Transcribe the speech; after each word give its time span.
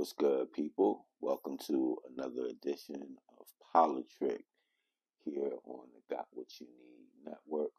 What's 0.00 0.14
good, 0.14 0.50
people? 0.54 1.04
Welcome 1.20 1.58
to 1.66 1.98
another 2.16 2.46
edition 2.46 3.18
of 3.38 3.46
Politricked 3.76 4.46
here 5.26 5.52
on 5.66 5.88
the 5.92 6.16
Got 6.16 6.24
What 6.32 6.46
You 6.58 6.68
Need 6.68 7.30
Network. 7.30 7.72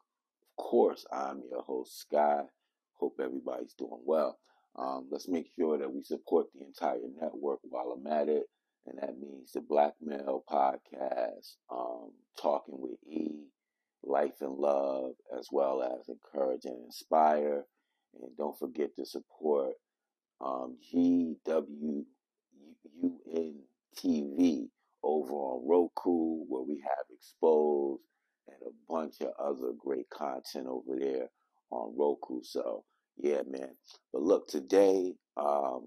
Of 0.56 0.56
course, 0.56 1.04
I'm 1.12 1.42
your 1.50 1.62
host, 1.62 1.98
Sky. 1.98 2.42
Hope 2.92 3.18
everybody's 3.20 3.74
doing 3.74 4.02
well. 4.04 4.38
Um, 4.76 5.08
let's 5.10 5.26
make 5.26 5.48
sure 5.58 5.76
that 5.78 5.92
we 5.92 6.04
support 6.04 6.46
the 6.54 6.64
entire 6.64 7.00
network 7.20 7.58
while 7.64 7.90
I'm 7.90 8.06
at 8.06 8.28
it, 8.28 8.44
and 8.86 9.00
that 9.00 9.18
means 9.18 9.50
the 9.50 9.60
Blackmail 9.60 10.44
Podcast, 10.48 11.56
um, 11.72 12.12
Talking 12.40 12.76
with 12.78 13.02
E, 13.04 13.48
Life 14.04 14.42
and 14.42 14.58
Love, 14.58 15.14
as 15.36 15.48
well 15.50 15.82
as 15.82 16.08
Encourage 16.08 16.66
and 16.66 16.84
Inspire. 16.84 17.64
And 18.14 18.36
don't 18.36 18.56
forget 18.56 18.94
to 18.94 19.04
support 19.04 19.72
um, 20.42 20.76
GWUN 20.94 22.04
TV 23.96 24.68
over 25.02 25.32
on 25.32 25.68
Roku, 25.68 26.44
where 26.48 26.62
we 26.62 26.80
have 26.80 27.06
exposed 27.14 28.02
and 28.48 28.56
a 28.66 28.92
bunch 28.92 29.20
of 29.20 29.32
other 29.38 29.72
great 29.78 30.08
content 30.10 30.66
over 30.66 30.98
there 30.98 31.28
on 31.70 31.94
Roku. 31.96 32.42
So, 32.42 32.84
yeah, 33.16 33.42
man. 33.48 33.70
But 34.12 34.22
look, 34.22 34.48
today, 34.48 35.14
um, 35.36 35.86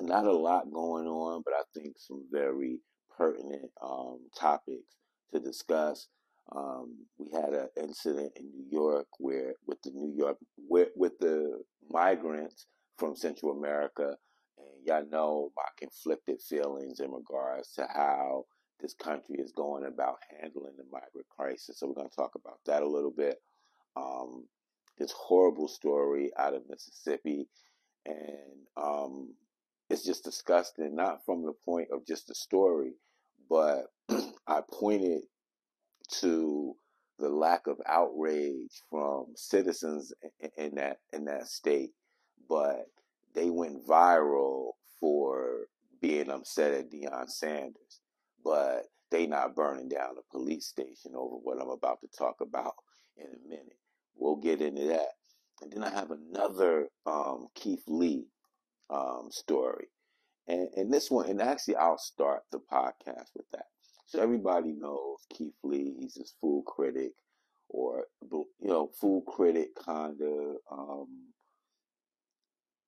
not 0.00 0.26
a 0.26 0.32
lot 0.32 0.72
going 0.72 1.06
on, 1.06 1.42
but 1.44 1.54
I 1.54 1.62
think 1.74 1.94
some 1.98 2.24
very 2.32 2.80
pertinent 3.16 3.70
um, 3.82 4.20
topics 4.38 4.96
to 5.32 5.40
discuss. 5.40 6.08
Um, 6.54 6.96
we 7.18 7.30
had 7.32 7.54
an 7.54 7.68
incident 7.76 8.32
in 8.36 8.50
New 8.50 8.66
York 8.70 9.06
where, 9.18 9.54
with 9.66 9.80
the 9.82 9.90
New 9.92 10.12
York, 10.16 10.36
where, 10.68 10.88
with 10.96 11.18
the 11.20 11.62
migrants 11.90 12.66
from 12.98 13.16
Central 13.16 13.52
America. 13.52 14.16
And 14.58 14.86
y'all 14.86 15.06
know 15.10 15.52
my 15.56 15.64
conflicted 15.78 16.40
feelings 16.40 17.00
in 17.00 17.10
regards 17.10 17.72
to 17.74 17.86
how 17.92 18.44
this 18.80 18.94
country 18.94 19.36
is 19.38 19.52
going 19.52 19.84
about 19.84 20.18
handling 20.40 20.74
the 20.76 20.84
migrant 20.90 21.28
crisis. 21.28 21.78
So 21.78 21.86
we're 21.86 21.94
going 21.94 22.10
to 22.10 22.16
talk 22.16 22.34
about 22.34 22.58
that 22.66 22.82
a 22.82 22.88
little 22.88 23.12
bit. 23.12 23.36
Um, 23.96 24.46
this 24.98 25.12
horrible 25.12 25.68
story 25.68 26.30
out 26.38 26.54
of 26.54 26.68
Mississippi, 26.68 27.48
and 28.04 28.66
um, 28.76 29.34
it's 29.88 30.04
just 30.04 30.24
disgusting. 30.24 30.94
Not 30.94 31.24
from 31.24 31.42
the 31.42 31.52
point 31.64 31.88
of 31.92 32.06
just 32.06 32.26
the 32.26 32.34
story, 32.34 32.92
but 33.48 33.86
I 34.46 34.60
pointed 34.70 35.22
to 36.20 36.74
the 37.18 37.28
lack 37.28 37.66
of 37.66 37.80
outrage 37.86 38.82
from 38.90 39.26
citizens 39.36 40.12
in, 40.40 40.50
in 40.56 40.74
that 40.74 40.98
in 41.12 41.24
that 41.26 41.46
state 41.46 41.90
but 42.48 42.86
they 43.34 43.50
went 43.50 43.86
viral 43.86 44.72
for 45.00 45.66
being 46.00 46.30
upset 46.30 46.72
at 46.72 46.90
Deion 46.90 47.28
Sanders. 47.28 48.00
But 48.44 48.86
they 49.10 49.26
not 49.26 49.54
burning 49.54 49.88
down 49.88 50.16
a 50.18 50.32
police 50.32 50.66
station 50.66 51.12
over 51.14 51.36
what 51.36 51.60
I'm 51.60 51.68
about 51.68 52.00
to 52.00 52.08
talk 52.08 52.36
about 52.40 52.74
in 53.16 53.26
a 53.26 53.48
minute. 53.48 53.76
We'll 54.16 54.36
get 54.36 54.60
into 54.60 54.84
that. 54.86 55.10
And 55.60 55.72
then 55.72 55.84
I 55.84 55.90
have 55.90 56.10
another 56.10 56.88
um, 57.06 57.46
Keith 57.54 57.84
Lee 57.86 58.26
um, 58.90 59.28
story. 59.30 59.86
And, 60.48 60.68
and 60.76 60.92
this 60.92 61.10
one, 61.10 61.28
and 61.28 61.40
actually, 61.40 61.76
I'll 61.76 61.98
start 61.98 62.42
the 62.50 62.58
podcast 62.58 63.28
with 63.36 63.46
that. 63.52 63.66
So 64.06 64.20
everybody 64.20 64.72
knows 64.72 65.18
Keith 65.32 65.54
Lee. 65.62 65.94
He's 65.98 66.14
this 66.14 66.34
food 66.40 66.64
critic, 66.66 67.12
or 67.68 68.04
you 68.30 68.46
know, 68.60 68.90
food 69.00 69.24
critic 69.26 69.68
kind 69.76 70.20
of 70.20 70.56
um, 70.70 71.08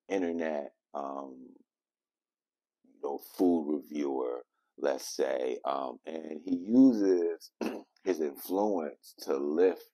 internet, 0.09 0.71
um, 0.93 1.35
you 2.85 2.99
know, 3.03 3.19
food 3.37 3.65
reviewer, 3.75 4.43
let's 4.77 5.07
say, 5.07 5.57
um, 5.65 5.99
and 6.05 6.41
he 6.43 6.55
uses 6.57 7.51
his 8.03 8.21
influence 8.21 9.13
to 9.23 9.35
lift, 9.37 9.89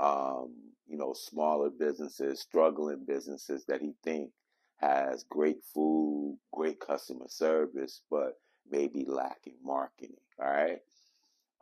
um, 0.00 0.54
you 0.86 0.96
know, 0.96 1.12
smaller 1.12 1.70
businesses, 1.70 2.40
struggling 2.40 3.04
businesses 3.06 3.64
that 3.66 3.80
he 3.80 3.94
think 4.04 4.30
has 4.78 5.24
great 5.24 5.62
food, 5.74 6.38
great 6.52 6.78
customer 6.80 7.26
service, 7.28 8.02
but 8.10 8.34
maybe 8.70 9.04
lacking 9.06 9.56
marketing. 9.64 10.16
All 10.40 10.48
right. 10.50 10.78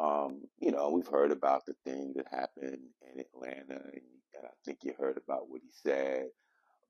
Um, 0.00 0.42
you 0.58 0.72
know, 0.72 0.90
we've 0.90 1.06
heard 1.06 1.30
about 1.30 1.66
the 1.66 1.74
thing 1.84 2.14
that 2.16 2.26
happened 2.30 2.78
in 3.14 3.20
Atlanta, 3.20 3.80
and 3.84 4.02
I 4.44 4.48
think 4.64 4.78
you 4.82 4.92
heard 4.98 5.16
about 5.16 5.48
what 5.48 5.60
he 5.62 5.70
said 5.70 6.26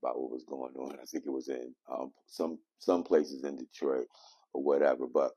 about 0.05 0.21
what 0.21 0.31
was 0.31 0.45
going 0.47 0.73
on. 0.77 0.97
I 1.01 1.05
think 1.05 1.25
it 1.25 1.31
was 1.31 1.49
in 1.49 1.73
um, 1.91 2.11
some 2.27 2.59
some 2.79 3.03
places 3.03 3.43
in 3.43 3.57
Detroit 3.57 4.07
or 4.53 4.63
whatever. 4.63 5.05
But 5.11 5.31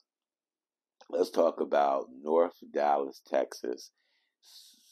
let's 1.11 1.31
talk 1.31 1.61
about 1.61 2.07
North 2.23 2.55
Dallas, 2.73 3.23
Texas. 3.27 3.91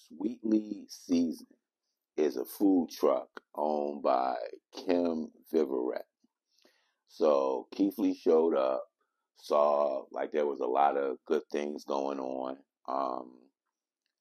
Sweetly 0.09 0.84
Seasoned 0.88 1.48
is 2.16 2.36
a 2.36 2.44
food 2.44 2.88
truck 2.91 3.28
owned 3.54 4.03
by 4.03 4.36
Kim 4.86 5.28
Viverette. 5.53 6.06
So 7.09 7.66
Keith 7.75 7.98
Lee 7.98 8.15
showed 8.15 8.56
up, 8.56 8.84
saw 9.38 10.04
like 10.10 10.32
there 10.32 10.47
was 10.47 10.60
a 10.60 10.66
lot 10.66 10.97
of 10.97 11.19
good 11.26 11.42
things 11.53 11.84
going 11.84 12.20
on. 12.20 12.56
Um, 12.88 13.32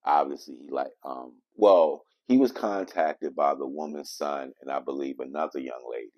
obviously, 0.06 0.56
he 0.62 0.70
like 0.72 0.92
um, 1.06 1.34
well, 1.56 2.06
he 2.28 2.38
was 2.38 2.52
contacted 2.52 3.36
by 3.36 3.56
the 3.56 3.68
woman's 3.68 4.12
son 4.12 4.54
and 4.62 4.72
I 4.72 4.80
believe 4.80 5.20
another 5.20 5.60
young 5.60 5.84
lady. 5.92 6.12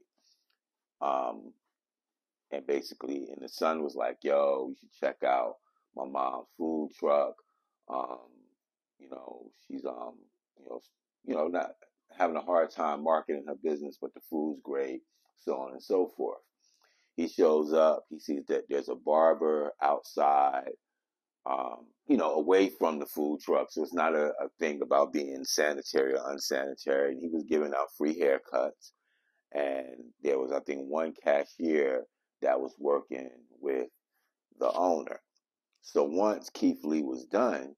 Um, 1.02 1.54
and 2.52 2.66
basically, 2.66 3.30
and 3.32 3.42
the 3.42 3.50
son 3.50 3.84
was 3.84 3.96
like, 3.96 4.18
"Yo, 4.24 4.68
you 4.70 4.76
should 4.80 4.92
check 4.94 5.24
out 5.24 5.56
my 5.96 6.06
mom's 6.06 6.48
food 6.58 6.92
truck. 6.98 7.36
Um, 7.90 8.30
you 9.00 9.10
know, 9.10 9.52
she's 9.68 9.86
um, 9.86 10.16
you 10.58 10.66
know, 10.70 10.82
you 11.26 11.36
know, 11.36 11.48
not 11.48 11.72
having 12.18 12.38
a 12.38 12.42
hard 12.42 12.72
time 12.72 13.04
marketing 13.04 13.46
her 13.48 13.56
business, 13.56 13.98
but 14.02 14.14
the 14.14 14.22
food's 14.30 14.62
great, 14.64 15.02
so 15.38 15.58
on 15.58 15.74
and 15.74 15.84
so 15.84 16.08
forth." 16.18 16.42
He 17.16 17.28
shows 17.28 17.74
up. 17.74 18.06
He 18.10 18.20
sees 18.20 18.46
that 18.48 18.66
there's 18.70 18.90
a 18.90 18.96
barber 18.96 19.74
outside 19.82 20.72
um, 21.46 21.88
you 22.08 22.18
know, 22.18 22.36
away 22.36 22.70
from 22.70 23.00
the 23.00 23.06
food 23.06 23.42
trucks. 23.42 23.76
So 23.76 23.84
it's 23.84 23.94
not 23.94 24.16
a, 24.16 24.28
a 24.42 24.50
thing 24.60 24.82
about 24.82 25.14
being 25.14 25.44
sanitary 25.44 26.14
or 26.14 26.32
unsanitary. 26.32 27.12
And 27.14 27.22
he 27.22 27.30
was 27.30 27.44
giving 27.44 27.74
out 27.74 27.88
free 27.98 28.20
haircuts. 28.20 28.92
And 29.54 30.12
there 30.24 30.40
was, 30.40 30.52
I 30.52 30.60
think, 30.62 30.88
one 30.88 31.14
cashier 31.24 32.04
that 32.42 32.60
was 32.60 32.74
working 32.80 33.30
with 33.60 33.88
the 34.60 34.72
owner. 34.74 35.20
So 35.82 36.04
once 36.04 36.50
Keith 36.50 36.84
Lee 36.84 37.04
was 37.04 37.26
done, 37.26 37.76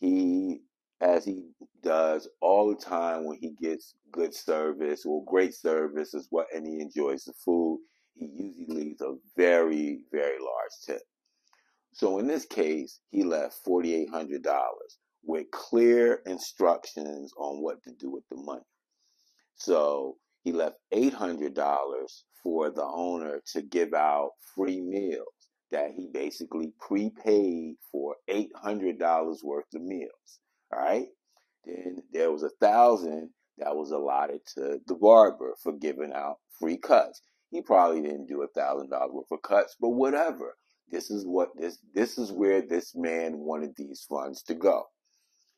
he, 0.00 0.60
as 1.00 1.24
he 1.24 1.50
does 1.82 2.28
all 2.40 2.68
the 2.68 2.82
time 2.82 3.26
when 3.26 3.38
he 3.38 3.52
gets 3.60 3.94
good 4.12 4.34
service 4.34 5.04
or 5.06 5.24
great 5.24 5.54
service 5.54 6.14
is 6.14 6.26
what, 6.30 6.46
and 6.54 6.66
he 6.66 6.80
enjoys 6.80 7.24
the 7.24 7.32
food, 7.44 7.80
he 8.14 8.26
usually 8.26 8.84
leaves 8.84 9.00
a 9.00 9.14
very, 9.36 10.00
very 10.12 10.38
large 10.38 10.72
tip. 10.86 11.02
So 11.94 12.18
in 12.18 12.26
this 12.26 12.44
case, 12.44 12.98
he 13.10 13.22
left 13.22 13.60
$4,800 13.66 14.42
with 15.22 15.46
clear 15.52 16.20
instructions 16.26 17.32
on 17.38 17.62
what 17.62 17.82
to 17.84 17.92
do 17.92 18.10
with 18.10 18.24
the 18.30 18.36
money. 18.36 18.66
So 19.54 20.16
he 20.42 20.52
left 20.52 20.76
$800 20.92 21.54
for 22.42 22.70
the 22.70 22.84
owner 22.84 23.40
to 23.52 23.62
give 23.62 23.94
out 23.94 24.30
free 24.56 24.80
meals 24.80 25.28
that 25.70 25.92
he 25.96 26.08
basically 26.12 26.72
prepaid 26.80 27.76
for 27.92 28.16
$800 28.28 29.44
worth 29.44 29.64
of 29.74 29.82
meals. 29.82 30.40
All 30.72 30.80
right. 30.80 31.06
Then 31.64 32.02
there 32.12 32.32
was 32.32 32.42
a 32.42 32.50
thousand 32.60 33.30
that 33.58 33.74
was 33.74 33.92
allotted 33.92 34.40
to 34.56 34.80
the 34.86 34.94
barber 34.94 35.54
for 35.62 35.72
giving 35.72 36.12
out 36.12 36.38
free 36.58 36.76
cuts. 36.76 37.22
He 37.50 37.62
probably 37.62 38.02
didn't 38.02 38.26
do 38.26 38.42
a 38.42 38.48
thousand 38.48 38.90
dollars 38.90 39.12
worth 39.12 39.30
of 39.30 39.42
cuts, 39.42 39.76
but 39.80 39.90
whatever. 39.90 40.56
This 40.90 41.10
is 41.10 41.26
what 41.26 41.50
this 41.58 41.78
this 41.94 42.18
is 42.18 42.32
where 42.32 42.62
this 42.62 42.94
man 42.94 43.38
wanted 43.38 43.74
these 43.76 44.06
funds 44.08 44.42
to 44.44 44.54
go. 44.54 44.84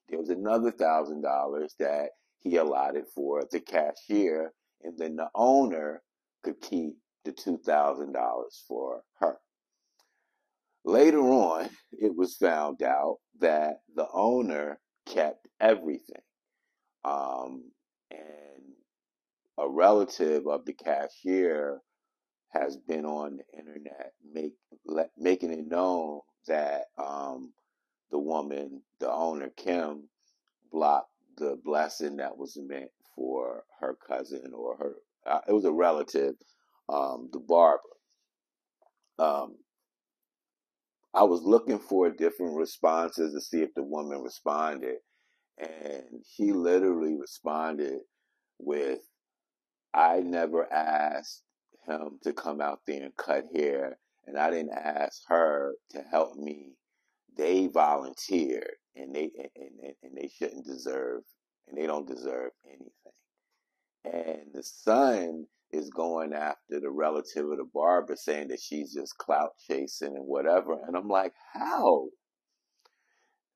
There 0.08 0.18
was 0.18 0.30
another 0.30 0.70
thousand 0.70 1.22
dollars 1.22 1.74
that 1.78 2.10
he 2.38 2.56
allotted 2.56 3.04
for 3.14 3.44
the 3.50 3.60
cashier, 3.60 4.52
and 4.82 4.96
then 4.98 5.16
the 5.16 5.28
owner 5.34 6.02
could 6.44 6.60
keep 6.60 6.94
the 7.24 7.32
two 7.32 7.58
thousand 7.58 8.12
dollars 8.12 8.62
for 8.68 9.02
her. 9.20 9.36
Later 10.84 11.20
on, 11.20 11.68
it 11.92 12.16
was 12.16 12.36
found 12.36 12.82
out 12.82 13.18
that 13.40 13.78
the 13.96 14.06
owner 14.12 14.78
kept 15.06 15.48
everything. 15.60 16.22
Um, 17.04 17.70
and 18.10 18.62
a 19.58 19.68
relative 19.68 20.46
of 20.46 20.64
the 20.64 20.72
cashier 20.74 21.80
has 22.50 22.76
been 22.76 23.06
on 23.06 23.38
the 23.38 23.58
internet 23.58 24.12
make 24.32 24.54
let, 24.86 25.10
making 25.18 25.52
it 25.52 25.66
known 25.68 26.20
that 26.48 26.84
um, 26.98 27.52
the 28.10 28.18
woman, 28.18 28.82
the 29.00 29.10
owner 29.10 29.50
Kim, 29.56 30.08
blocked 30.72 31.10
the 31.38 31.58
blessing 31.64 32.16
that 32.18 32.36
was 32.36 32.58
meant 32.60 32.90
for 33.16 33.64
her 33.80 33.96
cousin 34.08 34.52
or 34.54 34.76
her. 34.78 34.94
Uh, 35.26 35.40
it 35.48 35.52
was 35.52 35.64
a 35.66 35.72
relative, 35.72 36.34
um, 36.88 37.30
the 37.32 37.40
barber. 37.40 37.82
um, 39.20 39.56
I 41.14 41.24
was 41.24 41.42
looking 41.42 41.78
for 41.78 42.10
different 42.10 42.56
responses 42.56 43.34
to 43.34 43.40
see 43.40 43.62
if 43.62 43.74
the 43.74 43.82
woman 43.82 44.22
responded, 44.22 44.98
and 45.58 46.24
she 46.28 46.52
literally 46.52 47.16
responded 47.16 48.00
with, 48.58 49.00
"I 49.94 50.20
never 50.20 50.72
asked 50.72 51.42
him 51.86 52.18
to 52.24 52.32
come 52.32 52.60
out 52.60 52.80
there 52.86 53.02
and 53.04 53.16
cut 53.16 53.44
hair, 53.54 53.98
and 54.26 54.38
I 54.38 54.50
didn't 54.50 54.74
ask 54.74 55.22
her 55.28 55.74
to 55.90 56.02
help 56.02 56.36
me. 56.36 56.74
They 57.36 57.68
volunteered, 57.68 58.76
and 58.96 59.14
they 59.14 59.30
and, 59.56 59.70
and, 59.82 59.94
and 60.02 60.16
they 60.16 60.28
shouldn't 60.28 60.66
deserve, 60.66 61.22
and 61.68 61.78
they 61.78 61.86
don't 61.86 62.08
deserve 62.08 62.52
anything." 62.66 62.90
And 64.04 64.52
the 64.54 64.62
son 64.62 65.46
is 65.72 65.90
going 65.90 66.32
after 66.32 66.80
the 66.80 66.90
relative 66.90 67.50
of 67.50 67.58
the 67.58 67.64
barber, 67.74 68.16
saying 68.16 68.48
that 68.48 68.60
she's 68.60 68.94
just 68.94 69.18
clout 69.18 69.50
chasing 69.68 70.16
and 70.16 70.26
whatever. 70.26 70.78
And 70.86 70.96
I'm 70.96 71.08
like, 71.08 71.32
how? 71.52 72.08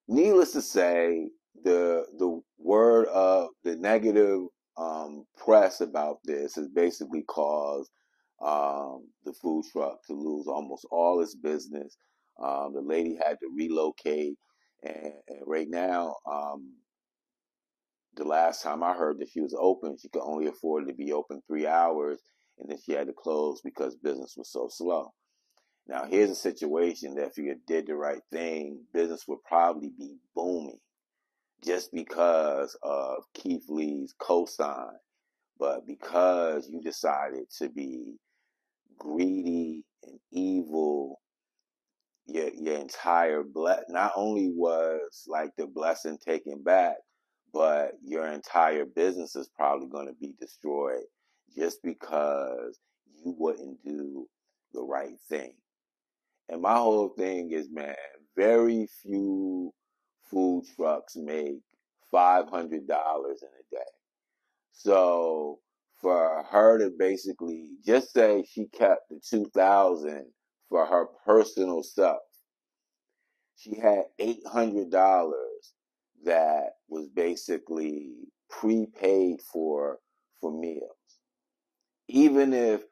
Needless 0.08 0.52
to 0.52 0.62
say, 0.62 1.28
the 1.64 2.06
the 2.18 2.40
word 2.58 3.06
of 3.08 3.50
the 3.64 3.76
negative 3.76 4.42
um, 4.76 5.26
press 5.36 5.80
about 5.80 6.18
this 6.24 6.54
has 6.56 6.68
basically 6.68 7.22
caused 7.22 7.90
um, 8.42 9.06
the 9.24 9.32
food 9.34 9.64
truck 9.72 9.98
to 10.06 10.14
lose 10.14 10.46
almost 10.48 10.86
all 10.90 11.20
its 11.22 11.34
business. 11.34 11.96
Um, 12.42 12.72
the 12.74 12.82
lady 12.82 13.16
had 13.16 13.38
to 13.40 13.50
relocate, 13.56 14.36
and, 14.84 15.12
and 15.28 15.40
right 15.46 15.68
now, 15.68 16.16
um, 16.30 16.72
the 18.16 18.24
last 18.24 18.62
time 18.62 18.82
I 18.82 18.94
heard 18.94 19.18
that 19.20 19.30
she 19.30 19.40
was 19.40 19.56
open, 19.58 19.96
she 20.00 20.08
could 20.08 20.22
only 20.22 20.46
afford 20.48 20.88
to 20.88 20.94
be 20.94 21.12
open 21.12 21.42
three 21.46 21.66
hours, 21.66 22.20
and 22.58 22.70
then 22.70 22.78
she 22.84 22.92
had 22.92 23.08
to 23.08 23.12
close 23.14 23.60
because 23.62 23.96
business 23.96 24.34
was 24.36 24.50
so 24.52 24.68
slow. 24.70 25.12
Now, 25.88 26.06
here's 26.06 26.30
a 26.30 26.36
situation 26.36 27.16
that 27.16 27.28
if 27.28 27.38
you 27.38 27.56
did 27.66 27.88
the 27.88 27.96
right 27.96 28.22
thing, 28.32 28.80
business 28.94 29.24
would 29.28 29.42
probably 29.44 29.92
be 29.98 30.16
booming 30.36 30.78
just 31.64 31.92
because 31.92 32.76
of 32.82 33.24
Keith 33.34 33.64
Lee's 33.68 34.14
cosign. 34.20 34.92
But 35.58 35.86
because 35.86 36.68
you 36.70 36.80
decided 36.82 37.44
to 37.58 37.68
be 37.70 38.16
greedy 39.00 39.84
and 40.04 40.20
evil, 40.32 41.20
your, 42.26 42.50
your 42.50 42.76
entire 42.76 43.42
ble- 43.42 43.84
not 43.88 44.12
only 44.16 44.52
was 44.54 45.24
like 45.28 45.50
the 45.56 45.66
blessing 45.66 46.18
taken 46.24 46.62
back, 46.62 46.96
but 47.52 47.92
your 48.04 48.28
entire 48.28 48.86
business 48.86 49.36
is 49.36 49.50
probably 49.56 49.88
going 49.88 50.06
to 50.08 50.14
be 50.14 50.34
destroyed 50.40 51.04
just 51.56 51.78
because 51.82 52.78
you 53.06 53.34
wouldn't 53.38 53.84
do 53.84 54.28
the 54.74 54.82
right 54.82 55.18
thing. 55.28 55.54
And 56.48 56.62
my 56.62 56.76
whole 56.76 57.10
thing 57.10 57.52
is, 57.52 57.70
man, 57.70 57.96
very 58.36 58.88
few 59.02 59.72
food 60.30 60.64
trucks 60.76 61.16
make 61.16 61.58
$500 62.14 62.72
in 62.72 62.78
a 62.82 63.76
day. 63.76 63.90
So 64.72 65.60
for 66.02 66.44
her 66.50 66.78
to 66.78 66.90
basically 66.98 67.70
just 67.86 68.12
say 68.12 68.44
she 68.50 68.66
kept 68.66 69.10
the 69.10 69.20
2000 69.30 70.26
for 70.70 70.86
her 70.86 71.06
personal 71.26 71.82
stuff, 71.82 72.18
she 73.56 73.76
had 73.78 74.04
$800 74.20 75.32
that 76.24 76.70
was 76.88 77.08
basically 77.08 78.12
prepaid 78.50 79.40
for 79.52 79.98
for 80.40 80.52
meals. 80.52 80.90
Even 82.08 82.52
if 82.54 82.82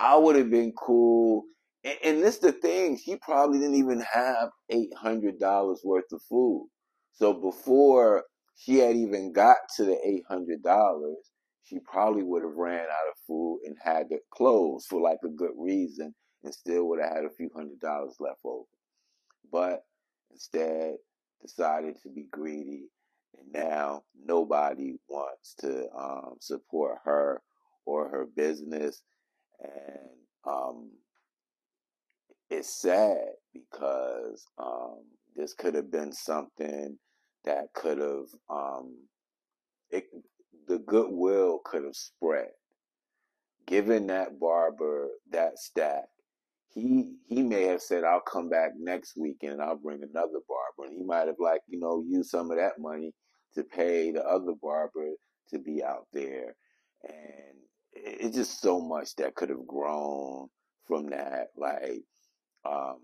I 0.00 0.16
would 0.16 0.36
have 0.36 0.50
been 0.50 0.72
cool, 0.72 1.44
and, 1.84 1.98
and 2.04 2.22
this 2.24 2.38
the 2.38 2.52
thing, 2.52 2.98
she 2.98 3.16
probably 3.16 3.58
didn't 3.60 3.76
even 3.76 4.00
have 4.00 4.50
eight 4.70 4.94
hundred 4.96 5.40
dollars 5.40 5.80
worth 5.84 6.12
of 6.12 6.22
food. 6.30 6.68
So 7.14 7.34
before 7.34 8.24
she 8.56 8.78
had 8.78 8.96
even 8.96 9.32
got 9.32 9.58
to 9.76 9.84
the 9.84 9.98
eight 10.06 10.24
hundred 10.28 10.62
dollars, 10.64 11.31
she 11.64 11.78
probably 11.80 12.22
would 12.22 12.42
have 12.42 12.56
ran 12.56 12.80
out 12.80 13.08
of 13.10 13.16
food 13.26 13.60
and 13.66 13.76
had 13.82 14.08
to 14.10 14.18
close 14.32 14.86
for 14.86 15.00
like 15.00 15.18
a 15.24 15.28
good 15.28 15.52
reason, 15.56 16.14
and 16.44 16.54
still 16.54 16.88
would 16.88 17.00
have 17.00 17.14
had 17.16 17.24
a 17.24 17.30
few 17.30 17.50
hundred 17.54 17.80
dollars 17.80 18.16
left 18.20 18.40
over. 18.44 18.64
But 19.50 19.84
instead, 20.30 20.96
decided 21.40 22.00
to 22.02 22.08
be 22.08 22.26
greedy, 22.30 22.88
and 23.38 23.52
now 23.52 24.02
nobody 24.24 24.96
wants 25.08 25.54
to 25.60 25.88
um, 25.96 26.34
support 26.40 26.98
her 27.04 27.42
or 27.84 28.08
her 28.08 28.26
business, 28.26 29.02
and 29.60 30.10
um, 30.46 30.90
it's 32.50 32.80
sad 32.80 33.18
because 33.52 34.44
um, 34.58 35.00
this 35.36 35.54
could 35.54 35.74
have 35.74 35.90
been 35.90 36.12
something 36.12 36.98
that 37.44 37.72
could 37.74 37.98
have 37.98 38.26
um, 38.50 38.94
it, 39.90 40.04
the 40.72 40.78
goodwill 40.78 41.60
could 41.66 41.84
have 41.84 41.94
spread. 41.96 42.48
Given 43.66 44.06
that 44.06 44.40
barber 44.40 45.10
that 45.30 45.58
stack, 45.58 46.04
he 46.74 47.14
he 47.28 47.42
may 47.42 47.64
have 47.64 47.82
said, 47.82 48.04
"I'll 48.04 48.20
come 48.20 48.48
back 48.48 48.72
next 48.78 49.16
week 49.18 49.38
and 49.42 49.60
I'll 49.60 49.76
bring 49.76 50.02
another 50.02 50.40
barber," 50.48 50.88
and 50.90 50.96
he 50.96 51.04
might 51.04 51.26
have 51.26 51.38
like 51.38 51.60
you 51.68 51.78
know 51.78 52.02
used 52.08 52.30
some 52.30 52.50
of 52.50 52.56
that 52.56 52.78
money 52.78 53.12
to 53.54 53.64
pay 53.64 54.12
the 54.12 54.24
other 54.24 54.54
barber 54.62 55.10
to 55.50 55.58
be 55.58 55.84
out 55.84 56.06
there, 56.14 56.56
and 57.04 57.56
it's 57.92 58.34
just 58.34 58.62
so 58.62 58.80
much 58.80 59.14
that 59.16 59.34
could 59.34 59.50
have 59.50 59.66
grown 59.66 60.48
from 60.86 61.10
that. 61.10 61.48
Like 61.54 62.02
um, 62.64 63.00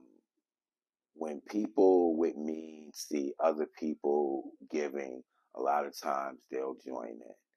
when 1.15 1.43
people 1.51 2.17
with 2.17 2.37
means 2.37 3.07
see 3.11 3.35
other 3.45 3.67
people 3.79 4.53
giving, 4.71 5.23
a 5.57 5.61
lot 5.61 5.87
of 5.87 5.99
times 6.01 6.39
they'll 6.51 6.77
join 6.87 7.09
in, 7.11 7.35
and 7.47 7.48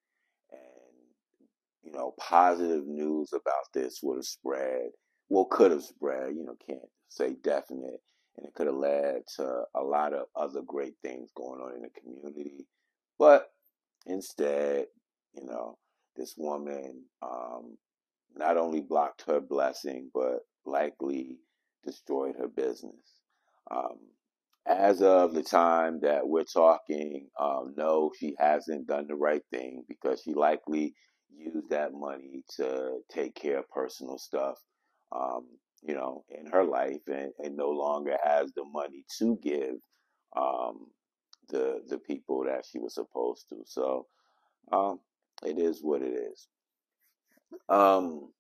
you 1.83 1.92
know 1.92 2.13
positive 2.19 2.88
news 2.88 3.33
about 3.33 3.66
this 3.74 4.00
would 4.04 4.18
have 4.18 4.25
spread 4.25 4.92
well, 5.30 5.45
could 5.45 5.72
have 5.72 5.83
spread, 5.83 6.36
you 6.36 6.44
know, 6.44 6.56
can't 6.68 6.81
say 7.10 7.36
definite. 7.42 8.01
And 8.38 8.45
it 8.45 8.54
could 8.54 8.68
have 8.68 8.75
led 8.75 9.22
to 9.38 9.63
a 9.75 9.81
lot 9.81 10.13
of 10.13 10.25
other 10.36 10.62
great 10.62 10.95
things 11.01 11.30
going 11.36 11.62
on 11.62 11.74
in 11.75 11.81
the 11.83 11.89
community. 12.01 12.68
But 13.18 13.50
instead, 14.06 14.88
you 15.33 15.45
know, 15.45 15.78
this 16.18 16.36
woman 16.38 17.04
um, 17.22 17.78
not 18.36 18.57
only 18.57 18.81
blocked 18.81 19.24
her 19.28 19.39
blessing, 19.39 20.12
but 20.13 20.39
likely 20.66 21.38
destroyed 21.86 22.36
her 22.38 22.50
business. 22.50 23.21
Um, 23.71 24.00
as 24.68 25.02
of 25.02 25.33
the 25.33 25.44
time 25.44 26.02
that 26.02 26.28
we're 26.28 26.44
talking, 26.44 27.30
um, 27.40 27.73
no, 27.78 28.11
she 28.19 28.35
hasn't 28.38 28.88
done 28.88 29.07
the 29.07 29.16
right 29.16 29.44
thing 29.52 29.85
because 29.88 30.21
she 30.23 30.33
likely 30.33 30.94
used 31.38 31.69
that 31.69 31.94
money 31.94 32.44
to 32.57 33.00
take 33.09 33.35
care 33.35 33.59
of 33.59 33.69
personal 33.71 34.18
stuff 34.18 34.57
um, 35.11 35.45
you 35.83 35.95
know, 35.95 36.23
in 36.30 36.47
her 36.47 36.64
life 36.64 37.02
and, 37.07 37.31
and 37.40 37.57
no 37.57 37.69
longer 37.69 38.18
has 38.23 38.52
the 38.54 38.64
money 38.66 39.06
to 39.19 39.38
give 39.44 39.76
um, 40.38 40.88
the 41.50 41.81
the 41.90 41.97
people 42.00 42.45
that 42.45 42.66
she 42.69 42.80
was 42.80 42.95
supposed 42.95 43.47
to. 43.50 43.57
So 43.66 44.07
um, 44.71 45.00
it 45.45 45.59
is 45.59 45.81
what 45.81 46.02
it 46.02 46.14
is. 46.14 46.47
Um, 47.69 48.31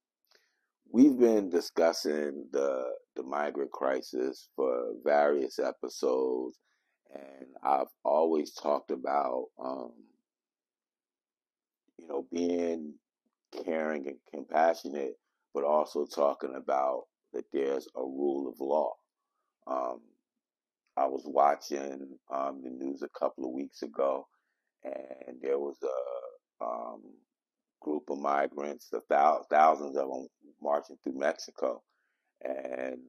we've 0.91 1.17
been 1.17 1.49
discussing 1.49 2.47
the 2.51 2.91
the 3.15 3.23
migrant 3.23 3.71
crisis 3.71 4.49
for 4.55 4.93
various 5.03 5.59
episodes, 5.59 6.59
and 7.13 7.47
I've 7.63 7.89
always 8.05 8.53
talked 8.53 8.91
about 8.91 9.47
um, 9.63 9.93
you 12.01 12.07
know 12.09 12.27
being 12.33 12.95
caring 13.65 14.07
and 14.07 14.17
compassionate 14.33 15.15
but 15.55 15.65
also 15.65 16.05
talking 16.07 16.55
about 16.57 17.03
that 17.33 17.45
there's 17.53 17.87
a 17.97 18.01
rule 18.01 18.49
of 18.49 18.59
law. 18.61 18.93
Um, 19.67 20.01
I 20.97 21.05
was 21.07 21.23
watching 21.25 22.17
um, 22.33 22.61
the 22.63 22.69
news 22.71 23.01
a 23.03 23.19
couple 23.19 23.45
of 23.45 23.53
weeks 23.53 23.81
ago, 23.83 24.27
and 24.83 25.37
there 25.41 25.59
was 25.59 25.77
a 25.83 26.65
um, 26.65 27.01
group 27.81 28.03
of 28.09 28.19
migrants, 28.19 28.89
the 28.91 29.01
thou- 29.09 29.45
thousands 29.49 29.97
of 29.97 30.09
them 30.09 30.27
marching 30.61 30.97
through 31.03 31.19
Mexico, 31.19 31.81
and 32.43 32.99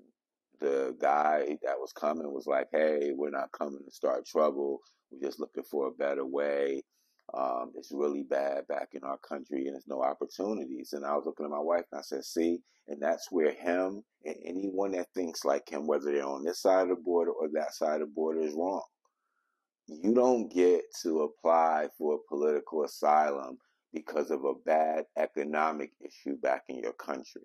the 0.61 0.97
guy 1.01 1.59
that 1.65 1.79
was 1.79 1.93
coming 1.93 2.33
was 2.33 2.47
like, 2.47 2.69
"Hey, 2.73 3.13
we're 3.15 3.31
not 3.31 3.53
coming 3.53 3.81
to 3.85 3.91
start 3.93 4.27
trouble. 4.27 4.81
We're 5.11 5.27
just 5.27 5.41
looking 5.41 5.65
for 5.65 5.89
a 5.89 5.93
better 5.93 6.27
way. 6.27 6.83
Um, 7.35 7.73
it's 7.77 7.93
really 7.93 8.23
bad 8.23 8.67
back 8.69 8.91
in 8.93 9.03
our 9.05 9.19
country 9.19 9.67
and 9.67 9.75
there's 9.75 9.87
no 9.87 10.03
opportunities. 10.03 10.93
And 10.93 11.05
I 11.05 11.15
was 11.15 11.25
looking 11.25 11.47
at 11.47 11.51
my 11.51 11.59
wife 11.61 11.85
and 11.91 11.99
I 11.99 12.03
said, 12.03 12.25
see, 12.25 12.61
and 12.89 13.01
that's 13.01 13.31
where 13.31 13.53
him 13.53 14.03
and 14.25 14.37
anyone 14.45 14.93
that 14.93 15.09
thinks 15.15 15.45
like 15.45 15.69
him, 15.69 15.87
whether 15.87 16.13
they're 16.13 16.27
on 16.27 16.45
this 16.45 16.61
side 16.61 16.83
of 16.83 16.89
the 16.89 16.97
border 16.97 17.31
or 17.31 17.49
that 17.53 17.73
side 17.75 18.03
of 18.03 18.09
the 18.09 18.15
border, 18.15 18.41
is 18.41 18.55
wrong. 18.55 18.83
You 19.87 20.15
don't 20.15 20.53
get 20.53 20.83
to 21.03 21.23
apply 21.23 21.89
for 21.99 22.21
political 22.29 22.85
asylum 22.85 23.59
because 23.93 24.31
of 24.31 24.45
a 24.45 24.55
bad 24.65 25.05
economic 25.17 25.93
issue 26.01 26.37
back 26.37 26.65
in 26.69 26.79
your 26.79 26.95
country. 26.95 27.43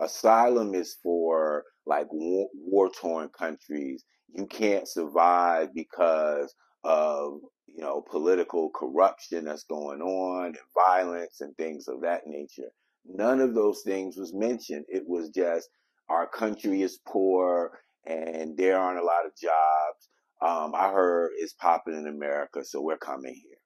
Asylum 0.00 0.74
is 0.74 0.96
for 1.02 1.64
like 1.86 2.06
war 2.10 2.90
torn 2.90 3.28
countries. 3.30 4.04
You 4.28 4.46
can't 4.46 4.86
survive 4.86 5.74
because 5.74 6.54
of 6.84 7.40
you 7.78 7.84
know 7.84 8.02
political 8.10 8.70
corruption 8.70 9.44
that's 9.44 9.62
going 9.62 10.02
on 10.02 10.46
and 10.46 10.58
violence 10.74 11.42
and 11.42 11.56
things 11.56 11.86
of 11.86 12.00
that 12.00 12.26
nature. 12.26 12.70
None 13.06 13.40
of 13.40 13.54
those 13.54 13.82
things 13.82 14.16
was 14.16 14.34
mentioned. 14.34 14.84
It 14.88 15.04
was 15.06 15.30
just 15.30 15.68
our 16.08 16.26
country 16.26 16.82
is 16.82 16.98
poor 17.06 17.78
and 18.04 18.56
there 18.56 18.80
aren't 18.80 18.98
a 18.98 19.04
lot 19.04 19.26
of 19.26 19.36
jobs. 19.40 20.08
Um, 20.42 20.74
I 20.74 20.90
heard 20.90 21.30
it's 21.38 21.52
popping 21.52 21.94
in 21.96 22.08
America, 22.08 22.64
so 22.64 22.80
we're 22.82 22.98
coming 22.98 23.34
here. 23.34 23.58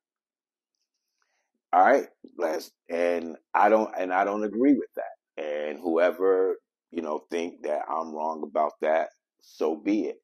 All 1.72 1.82
right, 1.82 2.08
let's 2.36 2.70
and 2.90 3.36
I 3.54 3.70
don't 3.70 3.90
and 3.98 4.12
I 4.12 4.24
don't 4.24 4.44
agree 4.44 4.74
with 4.74 4.90
that. 4.96 5.42
And 5.42 5.78
whoever 5.78 6.56
you 6.90 7.00
know 7.00 7.24
think 7.30 7.62
that 7.62 7.82
I'm 7.88 8.14
wrong 8.14 8.42
about 8.44 8.72
that, 8.82 9.08
so 9.40 9.74
be 9.74 10.08
it. 10.08 10.18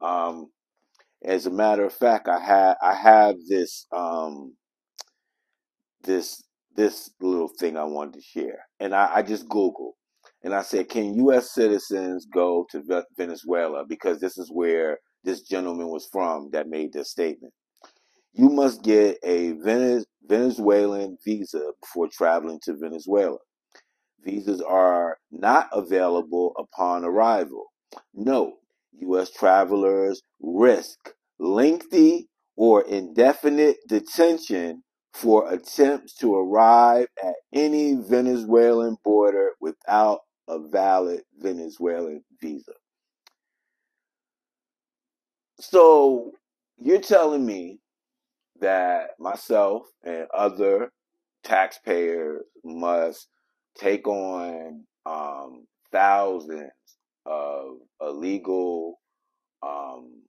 Um, 0.00 0.48
as 1.24 1.46
a 1.46 1.50
matter 1.50 1.84
of 1.84 1.94
fact, 1.94 2.28
I 2.28 2.40
have 2.40 2.76
I 2.82 2.94
have 2.94 3.36
this 3.48 3.86
um, 3.96 4.56
this 6.04 6.42
this 6.76 7.10
little 7.20 7.50
thing 7.60 7.76
I 7.76 7.84
wanted 7.84 8.14
to 8.14 8.22
share, 8.22 8.60
and 8.80 8.94
I, 8.94 9.10
I 9.16 9.22
just 9.22 9.48
Googled 9.48 9.92
and 10.44 10.54
I 10.54 10.62
said, 10.62 10.88
"Can 10.90 11.14
U.S. 11.16 11.52
citizens 11.54 12.26
go 12.32 12.66
to 12.72 12.82
Venezuela?" 13.18 13.84
Because 13.88 14.20
this 14.20 14.38
is 14.38 14.50
where 14.52 14.98
this 15.24 15.42
gentleman 15.42 15.88
was 15.88 16.08
from 16.12 16.50
that 16.52 16.68
made 16.68 16.92
this 16.94 17.10
statement 17.10 17.44
you 18.34 18.50
must 18.50 18.84
get 18.84 19.18
a 19.24 19.54
Venezuelan 20.28 21.18
visa 21.26 21.72
before 21.82 22.08
traveling 22.12 22.60
to 22.64 22.76
Venezuela. 22.76 23.38
Visas 24.24 24.62
are 24.62 25.18
not 25.32 25.68
available 25.72 26.54
upon 26.58 27.04
arrival. 27.04 27.66
Note, 28.14 28.54
U.S. 29.00 29.30
travelers 29.30 30.22
risk 30.40 31.14
lengthy 31.38 32.28
or 32.56 32.82
indefinite 32.82 33.76
detention 33.88 34.82
for 35.12 35.52
attempts 35.52 36.14
to 36.14 36.34
arrive 36.34 37.06
at 37.22 37.34
any 37.52 37.94
Venezuelan 37.94 38.96
border 39.04 39.50
without 39.60 40.20
a 40.48 40.58
valid 40.58 41.22
Venezuelan 41.38 42.22
visa. 42.40 42.72
So 45.60 46.32
you're 46.78 47.00
telling 47.00 47.44
me 47.44 47.78
that 48.60 49.10
myself 49.18 49.82
and 50.02 50.26
other 50.34 50.90
taxpayers 51.44 52.42
must 52.64 53.28
take 53.76 54.06
on 54.06 54.84
um, 55.06 55.66
thousands 55.92 56.70
of 57.26 57.76
illegal 58.00 58.98
um, 59.62 60.22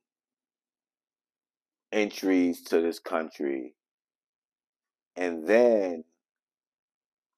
entries 1.92 2.62
to 2.64 2.80
this 2.80 2.98
country. 2.98 3.74
And 5.16 5.46
then 5.46 6.04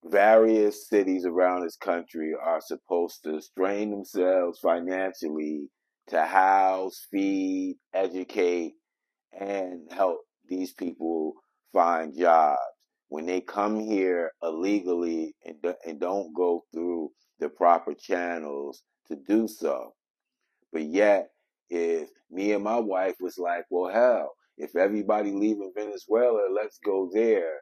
various 0.04 0.88
cities 0.88 1.26
around 1.26 1.62
this 1.62 1.76
country 1.76 2.32
are 2.40 2.60
supposed 2.60 3.22
to 3.24 3.40
strain 3.40 3.90
themselves 3.90 4.58
financially 4.60 5.68
to 6.08 6.22
house, 6.22 7.06
feed, 7.10 7.76
educate, 7.92 8.74
and 9.38 9.90
help 9.90 10.20
these 10.48 10.72
people 10.72 11.34
find 11.72 12.16
jobs 12.16 12.60
when 13.08 13.26
they 13.26 13.40
come 13.40 13.78
here 13.78 14.32
illegally 14.42 15.34
and, 15.44 15.56
and 15.84 16.00
don't 16.00 16.32
go 16.34 16.64
through 16.72 17.10
the 17.40 17.48
proper 17.48 17.92
channels 17.94 18.82
to 19.08 19.16
do 19.16 19.48
so. 19.48 19.94
But 20.72 20.84
yet, 20.84 21.30
if 21.70 22.08
me 22.30 22.52
and 22.52 22.64
my 22.64 22.78
wife 22.78 23.16
was 23.20 23.38
like, 23.38 23.64
well, 23.70 23.92
hell, 23.92 24.32
if 24.56 24.76
everybody 24.76 25.32
leaving 25.32 25.72
Venezuela, 25.76 26.48
let's 26.52 26.78
go 26.78 27.10
there. 27.12 27.60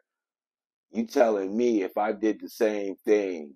You 0.92 1.06
telling 1.06 1.56
me 1.56 1.82
if 1.82 1.96
I 1.96 2.12
did 2.12 2.40
the 2.40 2.48
same 2.48 2.94
thing, 3.04 3.54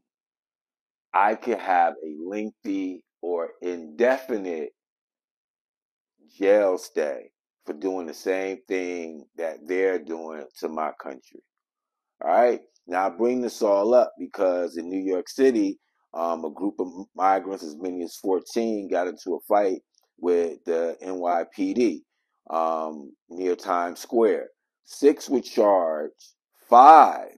I 1.14 1.34
could 1.34 1.58
have 1.58 1.94
a 2.04 2.16
lengthy 2.28 3.02
or 3.22 3.50
indefinite 3.62 4.70
jail 6.38 6.78
stay 6.78 7.30
for 7.64 7.72
doing 7.72 8.06
the 8.06 8.14
same 8.14 8.58
thing 8.66 9.24
that 9.36 9.58
they're 9.66 9.98
doing 9.98 10.44
to 10.58 10.68
my 10.68 10.90
country. 11.00 11.40
All 12.24 12.30
right. 12.30 12.60
Now 12.86 13.06
I 13.06 13.10
bring 13.10 13.40
this 13.40 13.62
all 13.62 13.94
up 13.94 14.12
because 14.18 14.76
in 14.76 14.88
New 14.88 15.00
York 15.00 15.28
City, 15.28 15.78
um, 16.14 16.44
a 16.44 16.50
group 16.50 16.74
of 16.80 16.88
migrants, 17.14 17.64
as 17.64 17.76
many 17.76 18.02
as 18.02 18.16
14, 18.16 18.88
got 18.90 19.08
into 19.08 19.34
a 19.34 19.40
fight 19.48 19.80
with 20.18 20.64
the 20.64 20.96
NYPD 21.04 22.00
um, 22.50 23.12
near 23.28 23.56
Times 23.56 24.00
Square. 24.00 24.48
Six 24.84 25.28
were 25.28 25.40
charged. 25.40 26.34
Five, 26.68 27.36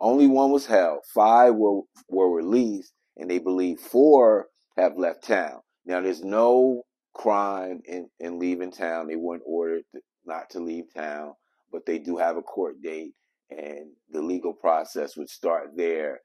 only 0.00 0.26
one 0.26 0.50
was 0.52 0.66
held. 0.66 1.00
Five 1.14 1.54
were 1.54 1.82
were 2.08 2.30
released, 2.34 2.92
and 3.16 3.30
they 3.30 3.38
believe 3.38 3.80
four 3.80 4.48
have 4.76 4.98
left 4.98 5.24
town. 5.26 5.60
Now, 5.86 6.00
there's 6.00 6.22
no 6.24 6.82
crime 7.14 7.80
in, 7.86 8.08
in 8.20 8.38
leaving 8.38 8.72
town. 8.72 9.06
They 9.06 9.16
weren't 9.16 9.42
ordered 9.46 9.84
not 10.26 10.50
to 10.50 10.60
leave 10.60 10.92
town, 10.94 11.34
but 11.72 11.86
they 11.86 11.98
do 11.98 12.16
have 12.16 12.36
a 12.36 12.42
court 12.42 12.82
date, 12.82 13.12
and 13.50 13.90
the 14.10 14.22
legal 14.22 14.52
process 14.54 15.16
would 15.16 15.30
start 15.30 15.70
there 15.76 16.20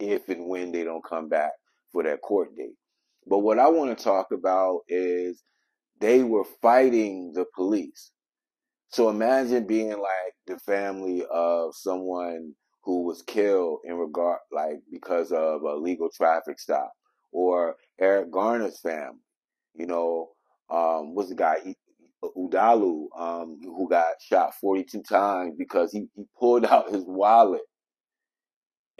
if 0.00 0.28
and 0.28 0.46
when 0.48 0.72
they 0.72 0.84
don't 0.84 1.04
come 1.04 1.28
back 1.28 1.52
for 1.92 2.02
that 2.04 2.22
court 2.22 2.56
date. 2.56 2.76
But 3.26 3.40
what 3.40 3.58
I 3.58 3.68
want 3.68 3.96
to 3.96 4.04
talk 4.04 4.28
about 4.32 4.80
is 4.88 5.42
they 6.00 6.22
were 6.24 6.44
fighting 6.62 7.32
the 7.34 7.46
police. 7.54 8.12
So 8.90 9.10
imagine 9.10 9.66
being 9.66 9.90
like 9.90 10.34
the 10.46 10.58
family 10.60 11.24
of 11.32 11.74
someone 11.76 12.54
who 12.84 13.04
was 13.04 13.22
killed 13.22 13.80
in 13.84 13.96
regard, 13.96 14.40
like 14.52 14.80
because 14.92 15.32
of 15.32 15.62
a 15.62 15.74
legal 15.76 16.10
traffic 16.16 16.60
stop, 16.60 16.92
or 17.32 17.76
Eric 18.00 18.30
Garner's 18.32 18.80
family 18.80 19.14
you 19.74 19.86
know, 19.86 20.30
um, 20.70 21.14
what's 21.14 21.30
the 21.30 21.34
guy? 21.36 21.58
Udalu, 22.36 23.06
um, 23.18 23.58
who 23.64 23.88
got 23.88 24.06
shot 24.22 24.54
42 24.60 25.02
times 25.04 25.54
because 25.58 25.92
he, 25.92 26.06
he 26.16 26.24
pulled 26.38 26.64
out 26.66 26.92
his 26.92 27.04
wallet. 27.06 27.62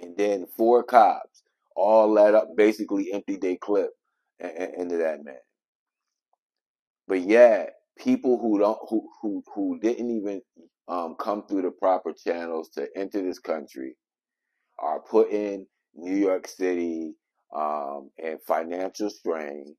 And 0.03 0.17
then 0.17 0.47
four 0.57 0.83
cops 0.85 1.43
all 1.77 2.13
let 2.13 2.35
up, 2.35 2.49
basically 2.57 3.13
emptied 3.13 3.43
their 3.43 3.57
clip 3.57 3.91
into 4.41 4.99
that 4.99 5.25
man. 5.25 5.37
But 7.09 7.23
yeah, 7.23 7.67
people 7.99 8.41
who 8.41 8.59
don't, 8.61 8.79
who, 8.89 9.09
who, 9.23 9.43
who 9.55 9.79
didn't 9.81 10.11
even 10.11 10.43
um, 10.89 11.17
come 11.19 11.47
through 11.47 11.63
the 11.63 11.71
proper 11.73 12.13
channels 12.13 12.71
to 12.71 12.89
enter 12.97 13.23
this 13.23 13.39
country 13.41 13.97
are 14.81 15.01
put 15.01 15.31
in 15.31 15.67
New 15.95 16.17
York 16.17 16.49
City 16.49 17.15
um, 17.57 18.11
and 18.23 18.41
financial 18.47 19.11
strain 19.11 19.77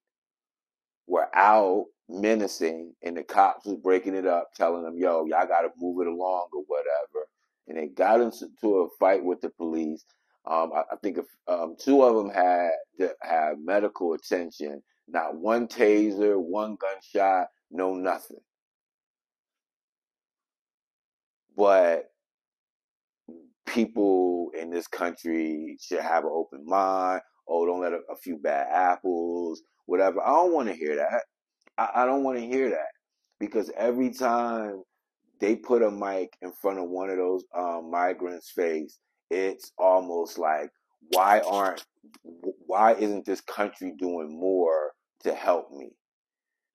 were 1.08 1.30
out 1.36 1.86
menacing 2.10 2.94
and 3.04 3.18
the 3.18 3.24
cops 3.24 3.66
was 3.68 3.78
breaking 3.78 4.16
it 4.16 4.28
up, 4.28 4.50
telling 4.56 4.84
them, 4.84 4.98
yo, 4.98 5.26
y'all 5.28 5.48
got 5.48 5.62
to 5.62 5.70
move 5.80 6.02
it 6.02 6.08
along 6.08 6.48
or 6.54 6.64
whatever. 6.68 7.28
And 7.68 7.78
they 7.78 7.88
got 7.88 8.22
into 8.22 8.48
a 8.64 8.88
fight 9.00 9.24
with 9.24 9.42
the 9.42 9.50
police. 9.50 10.04
Um, 10.50 10.72
I, 10.76 10.82
I, 10.92 10.96
think 11.02 11.20
if, 11.20 11.26
um, 11.48 11.76
two 11.80 12.04
of 12.04 12.16
them 12.16 12.30
had 12.34 12.72
to 13.00 13.14
have 13.22 13.58
medical 13.64 14.14
attention, 14.14 14.82
not 15.08 15.38
one 15.38 15.68
taser, 15.68 16.38
one 16.38 16.78
gunshot, 16.82 17.48
no 17.70 17.94
nothing. 17.94 18.40
But 21.56 22.06
people 23.68 24.52
in 24.60 24.70
this 24.72 24.88
country 24.88 25.78
should 25.80 26.00
have 26.00 26.24
an 26.24 26.32
open 26.34 26.66
mind. 26.66 27.22
Oh, 27.48 27.66
don't 27.66 27.82
let 27.82 27.94
a, 27.94 28.00
a 28.12 28.16
few 28.16 28.38
bad 28.38 28.68
apples 28.72 29.62
whatever. 29.92 30.22
I 30.22 30.30
don't 30.30 30.54
want 30.54 30.70
to 30.70 30.74
hear 30.74 30.96
that. 30.96 31.24
I, 31.78 32.04
I 32.04 32.06
don't 32.06 32.24
want 32.24 32.40
to 32.40 32.46
hear 32.46 32.70
that 32.70 32.92
because 33.42 33.70
every 33.76 34.12
time 34.14 34.84
they 35.42 35.56
put 35.56 35.82
a 35.82 35.92
mic 35.92 36.38
in 36.42 36.54
front 36.54 36.80
of 36.80 36.88
one 36.88 37.10
of 37.10 37.18
those 37.18 37.44
um, 37.58 37.90
migrants' 37.92 38.52
face, 38.52 39.00
it's 39.30 39.72
almost 39.78 40.38
like, 40.38 40.70
why 41.10 41.40
aren't, 41.40 41.84
why 42.68 42.94
isn't 42.94 43.26
this 43.26 43.42
country 43.42 43.94
doing 43.98 44.40
more 44.40 44.92
to 45.24 45.34
help 45.34 45.72
me? 45.72 45.90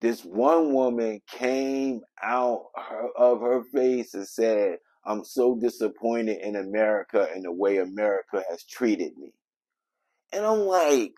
This 0.00 0.24
one 0.24 0.74
woman 0.74 1.22
came 1.30 2.00
out 2.22 2.66
her, 2.76 3.08
of 3.16 3.40
her 3.40 3.62
face 3.72 4.14
and 4.14 4.26
said, 4.26 4.78
I'm 5.06 5.24
so 5.24 5.54
disappointed 5.54 6.40
in 6.42 6.56
America 6.56 7.28
and 7.32 7.44
the 7.44 7.52
way 7.52 7.78
America 7.78 8.42
has 8.50 8.64
treated 8.64 9.16
me. 9.16 9.32
And 10.32 10.44
I'm 10.44 10.60
like, 10.60 11.14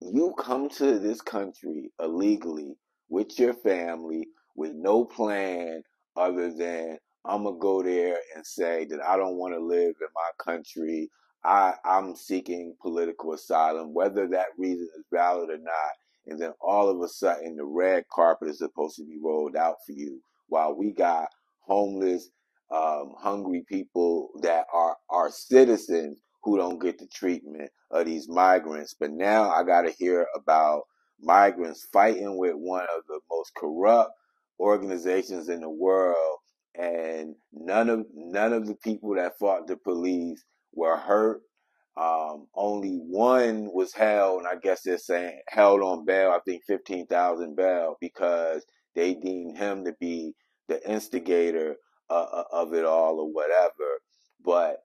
you 0.00 0.34
come 0.38 0.70
to 0.70 0.98
this 0.98 1.20
country 1.20 1.92
illegally 2.00 2.74
with 3.10 3.38
your 3.38 3.52
family 3.52 4.28
with 4.56 4.72
no 4.74 5.04
plan 5.04 5.82
other 6.16 6.52
than 6.52 6.98
I'm 7.24 7.44
gonna 7.44 7.58
go 7.58 7.82
there 7.82 8.18
and 8.36 8.46
say 8.46 8.86
that 8.86 9.00
I 9.02 9.16
don't 9.16 9.36
want 9.36 9.54
to 9.54 9.60
live 9.60 9.94
in 10.00 10.08
my 10.14 10.30
country. 10.44 11.10
I 11.44 11.74
I'm 11.84 12.16
seeking 12.16 12.76
political 12.82 13.34
asylum, 13.34 13.94
whether 13.94 14.28
that 14.28 14.48
reason 14.58 14.88
is 14.98 15.04
valid 15.12 15.50
or 15.50 15.58
not. 15.58 15.92
And 16.26 16.40
then 16.40 16.52
all 16.60 16.88
of 16.88 17.00
a 17.02 17.08
sudden, 17.08 17.56
the 17.56 17.64
red 17.64 18.04
carpet 18.12 18.48
is 18.48 18.58
supposed 18.58 18.96
to 18.96 19.04
be 19.04 19.18
rolled 19.22 19.56
out 19.56 19.76
for 19.86 19.92
you, 19.92 20.20
while 20.48 20.74
we 20.76 20.92
got 20.92 21.28
homeless, 21.60 22.30
um, 22.72 23.14
hungry 23.18 23.64
people 23.68 24.30
that 24.42 24.66
are 24.72 24.96
are 25.10 25.30
citizens 25.30 26.20
who 26.44 26.56
don't 26.58 26.80
get 26.82 26.98
the 26.98 27.08
treatment 27.08 27.70
of 27.90 28.06
these 28.06 28.28
migrants. 28.28 28.94
But 28.98 29.12
now 29.12 29.50
I 29.50 29.64
got 29.64 29.82
to 29.82 29.92
hear 29.92 30.26
about 30.36 30.82
migrants 31.20 31.86
fighting 31.92 32.38
with 32.38 32.54
one 32.54 32.84
of 32.84 33.04
the 33.08 33.20
most 33.30 33.52
corrupt 33.56 34.10
organizations 34.60 35.48
in 35.48 35.60
the 35.60 35.70
world, 35.70 36.38
and 36.76 37.34
none 37.52 37.88
of 37.88 38.06
none 38.14 38.52
of 38.52 38.66
the 38.66 38.76
people 38.76 39.14
that 39.16 39.38
fought 39.38 39.66
the 39.66 39.76
police 39.76 40.44
were 40.74 40.96
hurt. 40.96 41.42
Um, 41.96 42.46
only 42.54 42.96
one 42.96 43.70
was 43.72 43.92
held, 43.92 44.40
and 44.40 44.48
I 44.48 44.56
guess 44.62 44.82
they're 44.82 44.98
saying 44.98 45.40
held 45.48 45.80
on 45.82 46.04
bail. 46.04 46.30
I 46.30 46.38
think 46.46 46.62
fifteen 46.66 47.06
thousand 47.06 47.56
bail 47.56 47.96
because 48.00 48.64
they 48.94 49.14
deemed 49.14 49.58
him 49.58 49.84
to 49.84 49.94
be 50.00 50.34
the 50.68 50.88
instigator 50.88 51.76
uh, 52.08 52.26
uh, 52.32 52.44
of 52.52 52.74
it 52.74 52.84
all 52.84 53.18
or 53.20 53.32
whatever. 53.32 54.00
But 54.44 54.76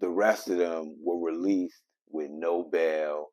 the 0.00 0.10
rest 0.10 0.48
of 0.48 0.58
them 0.58 0.96
were 1.02 1.18
released 1.32 1.82
with 2.10 2.30
no 2.30 2.64
bail, 2.64 3.28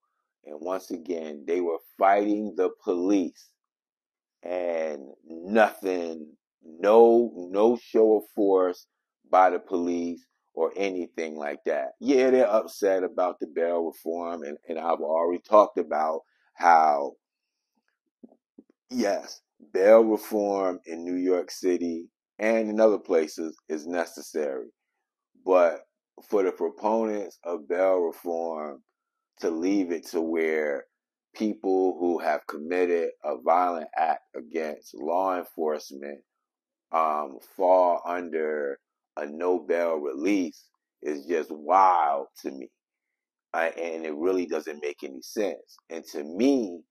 and 0.45 0.57
once 0.61 0.91
again 0.91 1.43
they 1.47 1.61
were 1.61 1.79
fighting 1.97 2.53
the 2.55 2.69
police, 2.83 3.49
and 4.43 5.01
nothing, 5.27 6.31
no 6.63 7.31
no 7.35 7.77
show 7.77 8.17
of 8.17 8.23
force 8.35 8.85
by 9.29 9.49
the 9.49 9.59
police 9.59 10.25
or 10.53 10.71
anything 10.75 11.37
like 11.37 11.59
that. 11.65 11.91
Yeah, 11.99 12.29
they're 12.29 12.49
upset 12.49 13.03
about 13.03 13.39
the 13.39 13.47
bail 13.47 13.85
reform, 13.85 14.43
and, 14.43 14.57
and 14.67 14.77
I've 14.79 14.99
already 14.99 15.41
talked 15.41 15.77
about 15.77 16.21
how, 16.53 17.13
yes, 18.89 19.41
bail 19.73 20.03
reform 20.03 20.79
in 20.85 21.03
New 21.03 21.15
York 21.15 21.51
City 21.51 22.07
and 22.39 22.69
in 22.69 22.79
other 22.79 22.97
places 22.97 23.55
is 23.69 23.87
necessary. 23.87 24.67
But 25.45 25.81
for 26.29 26.43
the 26.43 26.51
proponents 26.51 27.39
of 27.43 27.67
bail 27.67 27.99
reform 27.99 28.81
to 29.39 29.49
leave 29.49 29.91
it 29.91 30.05
to 30.07 30.21
where 30.21 30.85
people 31.35 31.97
who 31.99 32.19
have 32.19 32.47
committed 32.47 33.09
a 33.23 33.35
violent 33.43 33.87
act 33.97 34.23
against 34.35 34.95
law 34.95 35.37
enforcement 35.37 36.19
um, 36.91 37.37
fall 37.55 38.01
under 38.05 38.79
a 39.17 39.25
no 39.25 39.59
bail 39.59 39.95
release 39.95 40.65
is 41.01 41.25
just 41.25 41.51
wild 41.51 42.27
to 42.41 42.51
me. 42.51 42.69
And 43.53 44.05
it 44.05 44.13
really 44.15 44.45
doesn't 44.45 44.81
make 44.81 45.03
any 45.03 45.21
sense. 45.21 45.77
And 45.89 46.03
to 46.11 46.23
me, 46.23 46.81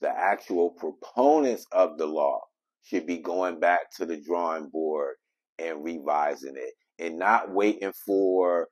the 0.00 0.10
actual 0.10 0.70
proponents 0.70 1.66
of 1.72 1.96
the 1.98 2.06
law 2.06 2.40
should 2.82 3.06
be 3.06 3.18
going 3.18 3.60
back 3.60 3.90
to 3.96 4.06
the 4.06 4.20
drawing 4.20 4.68
board 4.68 5.14
and 5.58 5.84
revising 5.84 6.54
it 6.56 6.74
and 6.98 7.18
not 7.18 7.52
waiting 7.52 7.92
for 8.04 8.68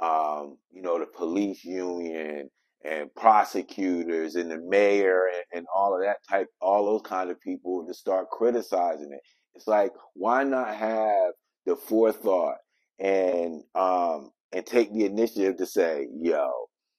um, 0.00 0.56
you 0.70 0.82
know, 0.82 0.98
the 0.98 1.06
police 1.06 1.64
union 1.64 2.48
and 2.84 3.14
prosecutors 3.14 4.36
and 4.36 4.50
the 4.50 4.58
mayor 4.58 5.24
and, 5.34 5.58
and 5.58 5.66
all 5.74 5.94
of 5.94 6.02
that 6.02 6.16
type, 6.28 6.48
all 6.60 6.86
those 6.86 7.02
kind 7.02 7.30
of 7.30 7.40
people 7.40 7.86
to 7.86 7.94
start 7.94 8.30
criticizing 8.30 9.12
it. 9.12 9.20
It's 9.54 9.66
like, 9.66 9.92
why 10.14 10.44
not 10.44 10.74
have 10.74 11.32
the 11.66 11.76
forethought 11.76 12.56
and 12.98 13.62
um 13.74 14.30
and 14.52 14.66
take 14.66 14.92
the 14.92 15.04
initiative 15.04 15.56
to 15.58 15.66
say, 15.66 16.08
yo, 16.20 16.50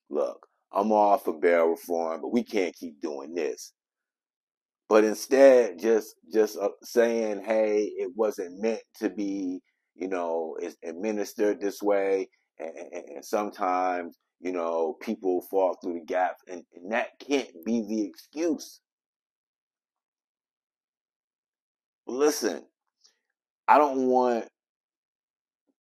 look, 0.10 0.48
I'm 0.72 0.92
all 0.92 1.18
for 1.18 1.40
bail 1.40 1.68
reform, 1.68 2.22
but 2.22 2.32
we 2.32 2.44
can't 2.44 2.76
keep 2.76 3.02
doing 3.02 3.34
this. 3.34 3.74
But 4.88 5.04
instead, 5.04 5.80
just 5.80 6.16
just 6.34 6.58
uh, 6.58 6.70
saying, 6.84 7.44
hey, 7.46 7.92
it 7.98 8.12
wasn't 8.16 8.62
meant 8.62 8.82
to 9.00 9.10
be, 9.10 9.62
you 9.96 10.08
know, 10.10 10.58
it's 10.62 10.76
administered 10.84 11.62
this 11.62 11.82
way, 11.82 12.30
and, 12.60 12.72
and, 12.76 13.06
and 13.16 13.26
sometimes, 13.26 14.18
you 14.42 14.52
know, 14.52 14.98
people 15.02 15.42
fall 15.50 15.78
through 15.82 15.96
the 15.96 16.06
gaps, 16.06 16.44
and, 16.48 16.64
and 16.76 16.92
that 16.92 17.20
can't 17.20 17.50
be 17.66 17.82
the 17.88 18.04
excuse. 18.06 18.80
Listen, 22.08 22.64
I 23.68 23.78
don't 23.78 24.08
want 24.08 24.46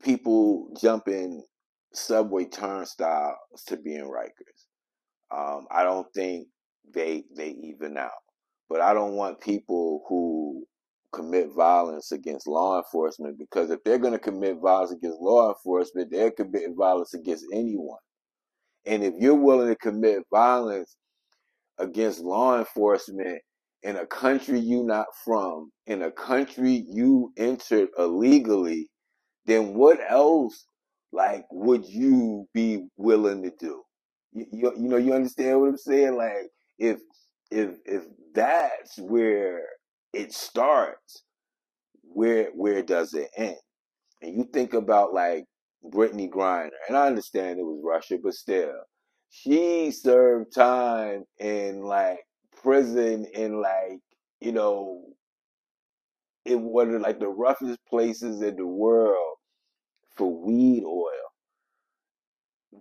people 0.03 0.69
jumping 0.79 1.43
subway 1.93 2.45
turnstiles 2.45 3.35
to 3.67 3.77
being 3.77 3.99
in 3.99 4.05
Rikers. 4.05 4.67
Um, 5.35 5.65
I 5.71 5.83
don't 5.83 6.07
think 6.13 6.47
they 6.93 7.23
they 7.35 7.49
even 7.49 7.97
out. 7.97 8.11
But 8.69 8.81
I 8.81 8.93
don't 8.93 9.15
want 9.15 9.41
people 9.41 10.03
who 10.07 10.65
commit 11.11 11.49
violence 11.53 12.11
against 12.13 12.47
law 12.47 12.77
enforcement 12.77 13.37
because 13.37 13.69
if 13.69 13.83
they're 13.83 13.97
going 13.97 14.13
to 14.13 14.19
commit 14.19 14.59
violence 14.61 14.91
against 14.91 15.19
law 15.19 15.49
enforcement, 15.49 16.09
they're 16.09 16.31
committing 16.31 16.75
violence 16.77 17.13
against 17.13 17.45
anyone. 17.53 17.99
And 18.85 19.03
if 19.03 19.13
you're 19.19 19.35
willing 19.35 19.69
to 19.69 19.75
commit 19.75 20.23
violence 20.31 20.95
against 21.79 22.21
law 22.21 22.57
enforcement 22.59 23.39
in 23.83 23.97
a 23.97 24.05
country 24.07 24.59
you're 24.59 24.85
not 24.85 25.07
from, 25.25 25.71
in 25.87 26.03
a 26.03 26.11
country 26.11 26.85
you 26.89 27.31
entered 27.37 27.89
illegally, 27.97 28.89
then 29.45 29.73
what 29.75 29.99
else 30.09 30.65
like 31.13 31.45
would 31.51 31.85
you 31.85 32.47
be 32.53 32.85
willing 32.97 33.43
to 33.43 33.51
do? 33.59 33.81
You, 34.33 34.45
you, 34.51 34.73
you 34.77 34.89
know 34.89 34.97
you 34.97 35.13
understand 35.13 35.61
what 35.61 35.69
I'm 35.69 35.77
saying? 35.77 36.15
Like 36.15 36.49
if 36.79 36.99
if 37.51 37.71
if 37.85 38.03
that's 38.33 38.97
where 38.99 39.61
it 40.13 40.33
starts, 40.33 41.23
where 42.03 42.49
where 42.55 42.83
does 42.83 43.13
it 43.13 43.29
end? 43.37 43.57
And 44.21 44.35
you 44.35 44.45
think 44.53 44.73
about 44.73 45.13
like 45.13 45.45
Brittney 45.83 46.29
Griner, 46.29 46.69
and 46.87 46.97
I 46.97 47.07
understand 47.07 47.59
it 47.59 47.63
was 47.63 47.81
Russia, 47.83 48.17
but 48.23 48.33
still, 48.33 48.73
she 49.29 49.91
served 49.91 50.53
time 50.53 51.23
in 51.39 51.81
like 51.81 52.19
prison 52.61 53.25
in 53.33 53.61
like 53.61 53.99
you 54.39 54.51
know 54.51 55.05
one 56.45 56.93
of 56.93 57.01
like 57.01 57.19
the 57.19 57.27
roughest 57.29 57.79
places 57.89 58.41
in 58.41 58.55
the 58.55 58.65
world 58.67 59.37
for 60.15 60.33
weed 60.45 60.83
oil. 60.83 61.07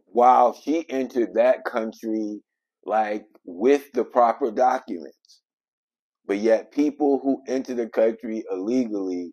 While 0.07 0.55
she 0.55 0.89
entered 0.91 1.35
that 1.35 1.65
country 1.65 2.41
like 2.85 3.25
with 3.45 3.91
the 3.93 4.05
proper 4.05 4.51
documents. 4.51 5.41
But 6.27 6.39
yet 6.39 6.73
people 6.73 7.21
who 7.23 7.43
enter 7.49 7.75
the 7.75 7.89
country 7.89 8.45
illegally 8.51 9.33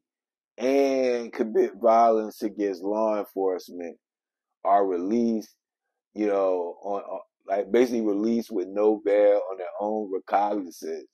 and 0.57 1.31
commit 1.31 1.75
violence 1.75 2.41
against 2.41 2.81
law 2.83 3.19
enforcement 3.19 3.97
are 4.65 4.85
released, 4.85 5.55
you 6.13 6.27
know, 6.27 6.77
on, 6.83 7.01
on 7.01 7.19
like 7.47 7.71
basically 7.71 8.01
released 8.01 8.51
with 8.51 8.67
no 8.67 9.01
bail 9.03 9.41
on 9.51 9.57
their 9.57 9.67
own 9.79 10.11
recognizance. 10.11 11.07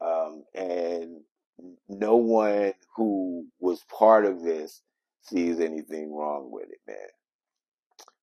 Um, 0.00 0.44
and 0.54 1.20
no 1.88 2.16
one 2.16 2.72
who 2.96 3.46
was 3.58 3.84
part 3.90 4.24
of 4.24 4.42
this 4.42 4.82
sees 5.22 5.60
anything 5.60 6.14
wrong 6.14 6.50
with 6.50 6.68
it, 6.70 6.78
man. 6.86 6.96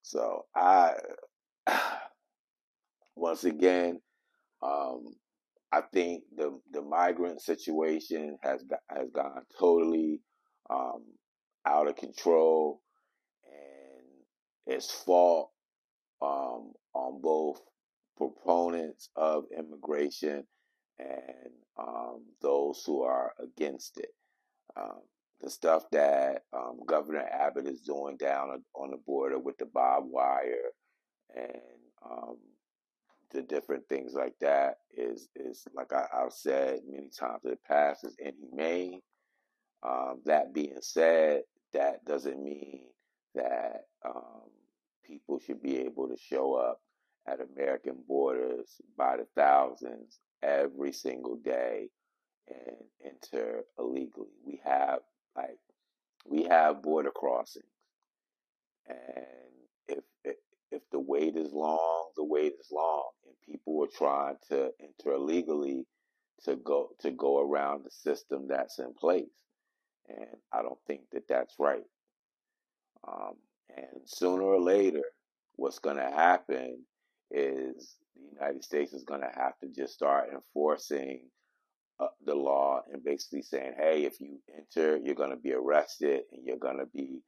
So 0.01 0.45
I, 0.55 0.93
once 3.15 3.43
again, 3.43 4.01
um, 4.61 5.13
I 5.71 5.81
think 5.93 6.23
the 6.35 6.59
the 6.71 6.81
migrant 6.81 7.41
situation 7.41 8.37
has 8.41 8.63
has 8.89 9.09
gone 9.13 9.43
totally 9.59 10.21
um, 10.69 11.03
out 11.65 11.87
of 11.87 11.95
control, 11.95 12.81
and 13.45 14.05
it's 14.65 14.91
fault 14.91 15.51
um, 16.21 16.73
on 16.93 17.21
both 17.21 17.61
proponents 18.17 19.09
of 19.15 19.45
immigration 19.57 20.43
and 20.99 21.51
um, 21.77 22.23
those 22.41 22.83
who 22.85 23.03
are 23.03 23.33
against 23.39 23.99
it. 23.99 24.09
Um, 24.75 25.01
the 25.41 25.49
stuff 25.49 25.83
that 25.91 26.43
um, 26.53 26.79
Governor 26.87 27.23
Abbott 27.31 27.67
is 27.67 27.81
doing 27.81 28.17
down 28.17 28.63
on 28.73 28.91
the 28.91 28.97
border 29.05 29.37
with 29.37 29.57
the 29.57 29.65
barbed 29.65 30.09
wire 30.09 30.71
and 31.35 31.61
um, 32.03 32.37
the 33.31 33.41
different 33.41 33.87
things 33.89 34.13
like 34.13 34.35
that 34.41 34.77
is 34.95 35.29
is 35.35 35.67
like 35.73 35.91
I, 35.93 36.05
have 36.13 36.31
said 36.31 36.79
many 36.89 37.09
times 37.09 37.41
in 37.43 37.51
the 37.51 37.57
past 37.67 38.03
is 38.03 38.15
inhumane. 38.19 39.01
Um, 39.83 40.21
that 40.25 40.53
being 40.53 40.77
said, 40.81 41.43
that 41.73 42.03
doesn't 42.05 42.41
mean 42.41 42.85
that 43.35 43.85
um, 44.05 44.49
people 45.05 45.39
should 45.39 45.61
be 45.61 45.77
able 45.77 46.07
to 46.07 46.17
show 46.17 46.53
up 46.55 46.81
at 47.27 47.39
American 47.41 47.97
borders 48.07 48.81
by 48.97 49.17
the 49.17 49.27
thousands 49.35 50.19
every 50.41 50.93
single 50.93 51.35
day 51.35 51.89
and 52.47 52.77
enter 53.05 53.63
illegally. 53.77 54.27
We 54.45 54.61
have 54.63 54.99
like 55.35 55.59
we 56.25 56.43
have 56.43 56.81
border 56.81 57.11
crossings, 57.11 57.65
and 58.87 58.97
if 59.87 60.03
if 60.23 60.37
the 60.91 60.99
wait 60.99 61.35
is 61.35 61.51
long, 61.53 62.09
the 62.15 62.23
wait 62.23 62.53
is 62.59 62.69
long, 62.71 63.09
and 63.25 63.35
people 63.45 63.83
are 63.83 63.97
trying 63.97 64.35
to 64.49 64.71
enter 64.81 65.15
illegally 65.15 65.85
to 66.43 66.55
go 66.57 66.89
to 66.99 67.11
go 67.11 67.41
around 67.41 67.83
the 67.85 67.91
system 67.91 68.47
that's 68.47 68.79
in 68.79 68.93
place, 68.93 69.25
and 70.07 70.27
I 70.51 70.61
don't 70.61 70.79
think 70.87 71.01
that 71.13 71.27
that's 71.27 71.55
right. 71.59 71.83
Um, 73.07 73.35
and 73.75 74.01
sooner 74.05 74.43
or 74.43 74.61
later, 74.61 75.03
what's 75.55 75.79
going 75.79 75.97
to 75.97 76.11
happen 76.11 76.83
is 77.31 77.95
the 78.15 78.35
United 78.39 78.63
States 78.63 78.93
is 78.93 79.03
going 79.03 79.21
to 79.21 79.31
have 79.35 79.57
to 79.59 79.67
just 79.67 79.93
start 79.93 80.29
enforcing 80.33 81.21
uh, 81.99 82.07
the 82.25 82.35
law 82.35 82.81
and 82.91 83.03
basically 83.03 83.41
saying, 83.41 83.73
hey, 83.77 84.05
if 84.05 84.19
you 84.19 84.39
enter, 84.55 84.97
you're 84.97 85.15
going 85.15 85.31
to 85.31 85.35
be 85.37 85.53
arrested 85.53 86.21
and 86.31 86.45
you're 86.45 86.57
going 86.57 86.77
to 86.77 86.85
be 86.93 87.21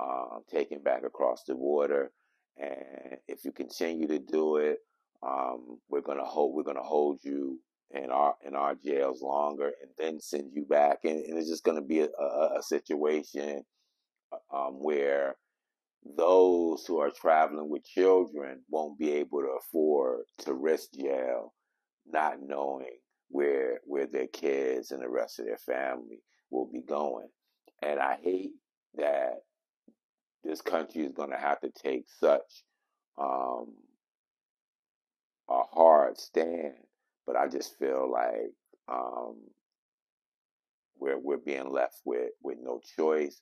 um, 0.00 0.42
taken 0.50 0.82
back 0.82 1.04
across 1.04 1.44
the 1.44 1.54
border. 1.54 2.10
And 2.58 3.18
if 3.28 3.44
you 3.44 3.52
continue 3.52 4.06
to 4.08 4.18
do 4.18 4.56
it, 4.56 4.78
um, 5.22 5.78
we're 5.88 6.02
to 6.18 6.24
hold 6.24 6.54
we're 6.54 6.62
to 6.76 6.82
hold 6.82 7.20
you 7.22 7.58
in 7.90 8.10
our 8.10 8.34
in 8.46 8.54
our 8.54 8.74
jails 8.74 9.22
longer 9.22 9.72
and 9.80 9.90
then 9.98 10.20
send 10.20 10.50
you 10.54 10.64
back. 10.64 11.00
And, 11.04 11.24
and 11.24 11.38
it's 11.38 11.48
just 11.48 11.64
to 11.76 11.82
be 11.82 12.00
a, 12.00 12.08
a, 12.18 12.58
a 12.58 12.62
situation 12.62 13.64
uh, 14.32 14.56
um, 14.56 14.74
where 14.74 15.36
those 16.16 16.84
who 16.86 16.98
are 16.98 17.10
traveling 17.10 17.68
with 17.68 17.84
children 17.84 18.62
won't 18.70 18.98
be 18.98 19.12
able 19.12 19.40
to 19.40 19.56
afford 19.58 20.20
to 20.38 20.54
risk 20.54 20.92
jail, 20.92 21.52
not 22.06 22.36
knowing 22.42 22.98
where 23.28 23.80
where 23.84 24.06
their 24.06 24.28
kids 24.28 24.90
and 24.90 25.02
the 25.02 25.08
rest 25.08 25.38
of 25.38 25.46
their 25.46 25.58
family 25.58 26.20
will 26.50 26.68
be 26.72 26.82
going. 26.82 27.28
And 27.82 27.98
I 27.98 28.16
hate 28.22 28.52
that 28.94 29.40
this 30.46 30.60
country 30.60 31.02
is 31.02 31.12
going 31.12 31.30
to 31.30 31.38
have 31.38 31.60
to 31.60 31.70
take 31.70 32.04
such 32.20 32.64
um, 33.18 33.74
a 35.48 35.62
hard 35.72 36.18
stand, 36.18 36.74
but 37.26 37.36
I 37.36 37.48
just 37.48 37.78
feel 37.78 38.10
like 38.10 38.52
um, 38.88 39.36
we're 40.98 41.18
we're 41.18 41.38
being 41.38 41.70
left 41.70 42.00
with 42.04 42.30
with 42.42 42.58
no 42.62 42.80
choice. 42.96 43.40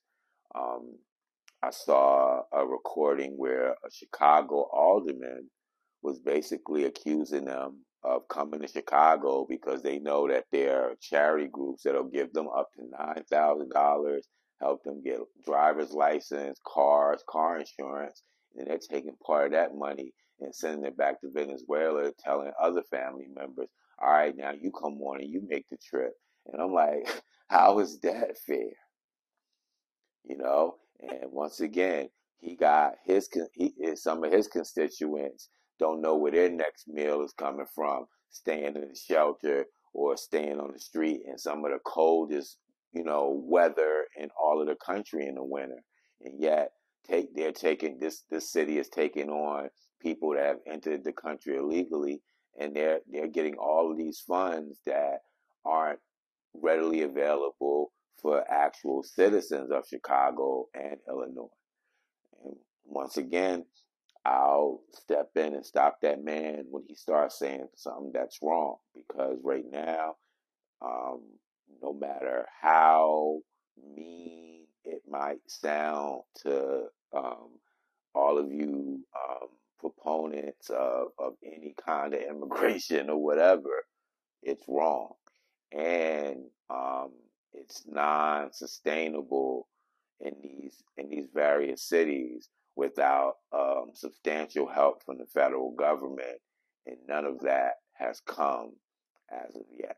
Um, 0.55 0.97
I 1.63 1.71
saw 1.71 2.43
a 2.53 2.67
recording 2.67 3.35
where 3.37 3.71
a 3.71 3.91
Chicago 3.91 4.69
alderman 4.73 5.51
was 6.03 6.19
basically 6.21 6.85
accusing 6.85 7.47
them 7.47 7.85
of 8.03 8.29
coming 8.29 8.61
to 8.61 8.69
Chicago 8.69 9.47
because 9.49 9.83
they 9.83 9.99
know 9.99 10.29
that 10.29 10.45
there 10.53 10.83
are 10.83 10.95
charity 11.01 11.49
groups 11.49 11.83
that'll 11.83 12.05
give 12.05 12.33
them 12.35 12.49
up 12.55 12.69
to 12.75 12.83
nine 12.91 13.25
thousand 13.31 13.71
dollars, 13.71 14.29
help 14.61 14.83
them 14.85 15.03
get 15.03 15.19
driver's 15.45 15.93
license, 15.93 16.59
cars, 16.67 17.23
car 17.29 17.59
insurance, 17.59 18.23
and 18.57 18.67
they're 18.67 18.79
taking 18.79 19.17
part 19.25 19.47
of 19.47 19.53
that 19.53 19.75
money 19.75 20.13
and 20.41 20.55
sending 20.55 20.85
it 20.85 20.97
back 20.97 21.21
to 21.21 21.31
Venezuela, 21.31 22.13
telling 22.19 22.53
other 22.61 22.83
family 22.83 23.27
members, 23.35 23.69
"All 23.99 24.13
right, 24.13 24.37
now 24.37 24.53
you 24.53 24.71
come 24.73 25.01
on 25.03 25.21
and 25.21 25.31
you 25.31 25.43
make 25.49 25.69
the 25.69 25.77
trip." 25.79 26.15
And 26.47 26.61
I'm 26.61 26.73
like, 26.73 27.09
how 27.49 27.79
is 27.79 27.99
that 28.01 28.39
fair? 28.39 28.73
You 30.25 30.39
know, 30.39 30.77
and 31.01 31.31
once 31.31 31.61
again, 31.61 32.09
he 32.39 32.57
got 32.57 32.95
his 33.05 33.29
he, 33.53 33.73
some 33.97 34.25
of 34.25 34.33
his 34.33 34.49
constituents 34.49 35.49
don't 35.79 36.01
know 36.01 36.17
where 36.17 36.33
their 36.33 36.51
next 36.51 36.89
meal 36.89 37.23
is 37.23 37.33
coming 37.33 37.67
from, 37.75 38.07
staying 38.31 38.77
in 38.77 38.89
the 38.89 38.95
shelter 38.95 39.67
or 39.93 40.17
staying 40.17 40.59
on 40.61 40.73
the 40.73 40.79
street 40.79 41.23
in 41.27 41.39
some 41.39 41.65
of 41.65 41.73
the 41.73 41.79
coldest, 41.85 42.59
you 42.95 43.05
know, 43.05 43.43
weather 43.45 44.07
in 44.17 44.29
all 44.41 44.61
of 44.61 44.69
the 44.69 44.77
country 44.77 45.27
in 45.27 45.35
the 45.35 45.45
winter. 45.45 45.83
And 46.23 46.41
yet 46.41 46.71
take 47.07 47.35
they're 47.35 47.53
taking 47.53 47.99
this 47.99 48.23
this 48.31 48.51
city 48.51 48.79
is 48.79 48.89
taking 48.89 49.29
on 49.29 49.69
people 50.01 50.35
that 50.35 50.47
have 50.47 50.59
entered 50.67 51.05
the 51.05 51.13
country 51.13 51.57
illegally 51.57 52.23
and 52.59 52.75
they're 52.75 53.01
they're 53.11 53.29
getting 53.29 53.57
all 53.57 53.91
of 53.91 53.99
these 53.99 54.23
funds 54.27 54.79
that 54.87 55.19
aren't 55.65 55.99
readily 56.55 57.03
available 57.03 57.93
for 58.21 58.45
actual 58.51 59.03
citizens 59.03 59.71
of 59.71 59.87
Chicago 59.89 60.67
and 60.75 60.97
Illinois. 61.09 61.49
And 62.45 62.55
once 62.85 63.17
again, 63.17 63.65
I'll 64.25 64.81
step 64.93 65.31
in 65.37 65.55
and 65.55 65.67
stop 65.67 65.99
that 66.03 66.25
man 66.25 66.65
when 66.71 66.85
he 66.89 66.95
starts 66.95 67.39
saying 67.39 67.67
something 67.77 68.13
that's 68.15 68.39
wrong. 68.41 68.77
Because 68.95 69.37
right 69.43 69.65
now, 69.71 70.15
um, 70.81 71.23
no 71.85 71.93
matter 71.93 72.47
how 72.63 73.41
mean 73.95 74.65
it 74.85 75.03
might 75.09 75.41
sound 75.47 76.23
to 76.43 76.85
um, 77.15 77.51
all 78.15 78.39
of 78.39 78.51
you 78.51 79.05
um, 79.15 79.49
proponents 79.79 80.71
of, 80.71 81.09
of 81.19 81.35
any 81.45 81.75
kind 81.85 82.15
of 82.15 82.21
immigration 82.21 83.11
or 83.11 83.23
whatever, 83.23 83.85
it's 84.43 84.65
wrong. 84.67 85.13
And 85.73 86.45
um, 86.71 87.11
it's 87.53 87.83
non-sustainable 87.87 89.69
in 90.21 90.35
these 90.43 90.83
in 90.97 91.11
these 91.11 91.27
various 91.35 91.83
cities 91.83 92.49
without 92.77 93.35
um, 93.53 93.91
substantial 93.93 94.69
help 94.69 95.03
from 95.05 95.19
the 95.19 95.27
federal 95.27 95.73
government, 95.73 96.39
and 96.87 96.97
none 97.09 97.25
of 97.25 97.41
that 97.41 97.75
has 97.95 98.21
come 98.27 98.73
as 99.31 99.55
of 99.57 99.63
yet. 99.77 99.97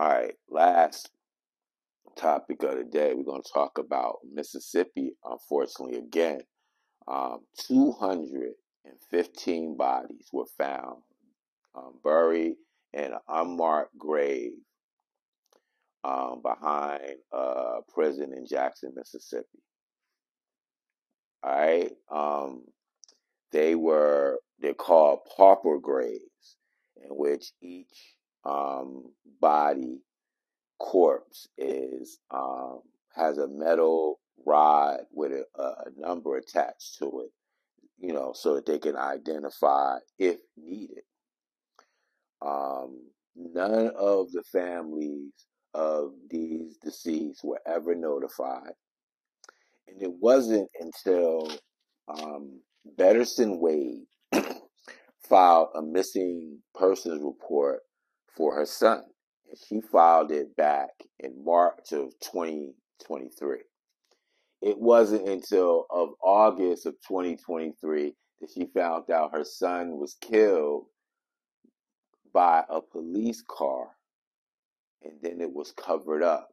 All 0.00 0.08
right, 0.08 0.32
last 0.48 1.10
topic 2.16 2.62
of 2.62 2.78
the 2.78 2.84
day, 2.84 3.12
we're 3.12 3.22
going 3.22 3.42
to 3.42 3.52
talk 3.52 3.76
about 3.76 4.20
Mississippi. 4.32 5.12
Unfortunately, 5.22 5.98
again, 5.98 6.40
um, 7.06 7.40
215 7.68 9.76
bodies 9.76 10.26
were 10.32 10.46
found 10.56 11.02
um, 11.74 11.98
buried 12.02 12.54
in 12.94 13.12
an 13.12 13.18
unmarked 13.28 13.98
grave 13.98 14.52
um, 16.02 16.40
behind 16.40 17.16
a 17.34 17.80
prison 17.92 18.32
in 18.34 18.46
Jackson, 18.46 18.94
Mississippi. 18.96 19.62
All 21.42 21.52
right. 21.52 21.92
Um, 22.10 22.62
they 23.52 23.74
were 23.74 24.38
they're 24.60 24.72
called 24.72 25.26
pauper 25.36 25.78
graves, 25.78 26.56
in 26.96 27.10
which 27.10 27.52
each 27.60 28.14
um, 28.44 29.12
body 29.40 30.00
corpse 30.78 31.48
is 31.58 32.18
um, 32.30 32.80
has 33.14 33.38
a 33.38 33.48
metal 33.48 34.18
rod 34.46 35.00
with 35.12 35.32
a, 35.32 35.62
a 35.62 35.84
number 35.96 36.36
attached 36.36 36.98
to 36.98 37.22
it, 37.24 37.32
you 37.98 38.12
know, 38.12 38.32
so 38.34 38.54
that 38.54 38.66
they 38.66 38.78
can 38.78 38.96
identify 38.96 39.98
if 40.18 40.38
needed. 40.56 41.02
Um, 42.42 43.02
none 43.36 43.90
of 43.96 44.32
the 44.32 44.42
families 44.50 45.32
of 45.74 46.12
these 46.30 46.76
deceased 46.82 47.44
were 47.44 47.60
ever 47.66 47.94
notified. 47.94 48.72
And 49.88 50.02
it 50.02 50.12
wasn't 50.20 50.68
until 50.80 51.50
um, 52.08 52.60
Bettersten 52.96 53.60
Wade 53.60 54.06
filed 55.28 55.68
a 55.74 55.82
missing 55.82 56.58
persons 56.74 57.22
report 57.22 57.80
for 58.40 58.54
her 58.54 58.64
son. 58.64 59.02
And 59.50 59.58
she 59.68 59.82
filed 59.82 60.30
it 60.30 60.56
back 60.56 60.88
in 61.18 61.44
March 61.44 61.92
of 61.92 62.18
2023. 62.20 63.58
It 64.62 64.78
wasn't 64.78 65.28
until 65.28 65.84
of 65.90 66.14
August 66.22 66.86
of 66.86 66.94
2023 67.06 68.14
that 68.40 68.50
she 68.50 68.64
found 68.72 69.10
out 69.10 69.34
her 69.34 69.44
son 69.44 69.98
was 69.98 70.16
killed 70.22 70.86
by 72.32 72.64
a 72.70 72.80
police 72.80 73.44
car 73.46 73.88
and 75.02 75.12
then 75.20 75.42
it 75.42 75.52
was 75.52 75.72
covered 75.72 76.22
up. 76.22 76.48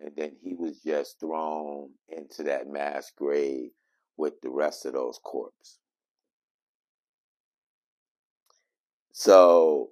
And 0.00 0.12
then 0.16 0.32
he 0.42 0.54
was 0.54 0.80
just 0.80 1.20
thrown 1.20 1.90
into 2.08 2.42
that 2.44 2.68
mass 2.68 3.12
grave 3.14 3.70
with 4.16 4.40
the 4.40 4.50
rest 4.50 4.86
of 4.86 4.94
those 4.94 5.18
corpses. 5.22 5.78
So 9.12 9.90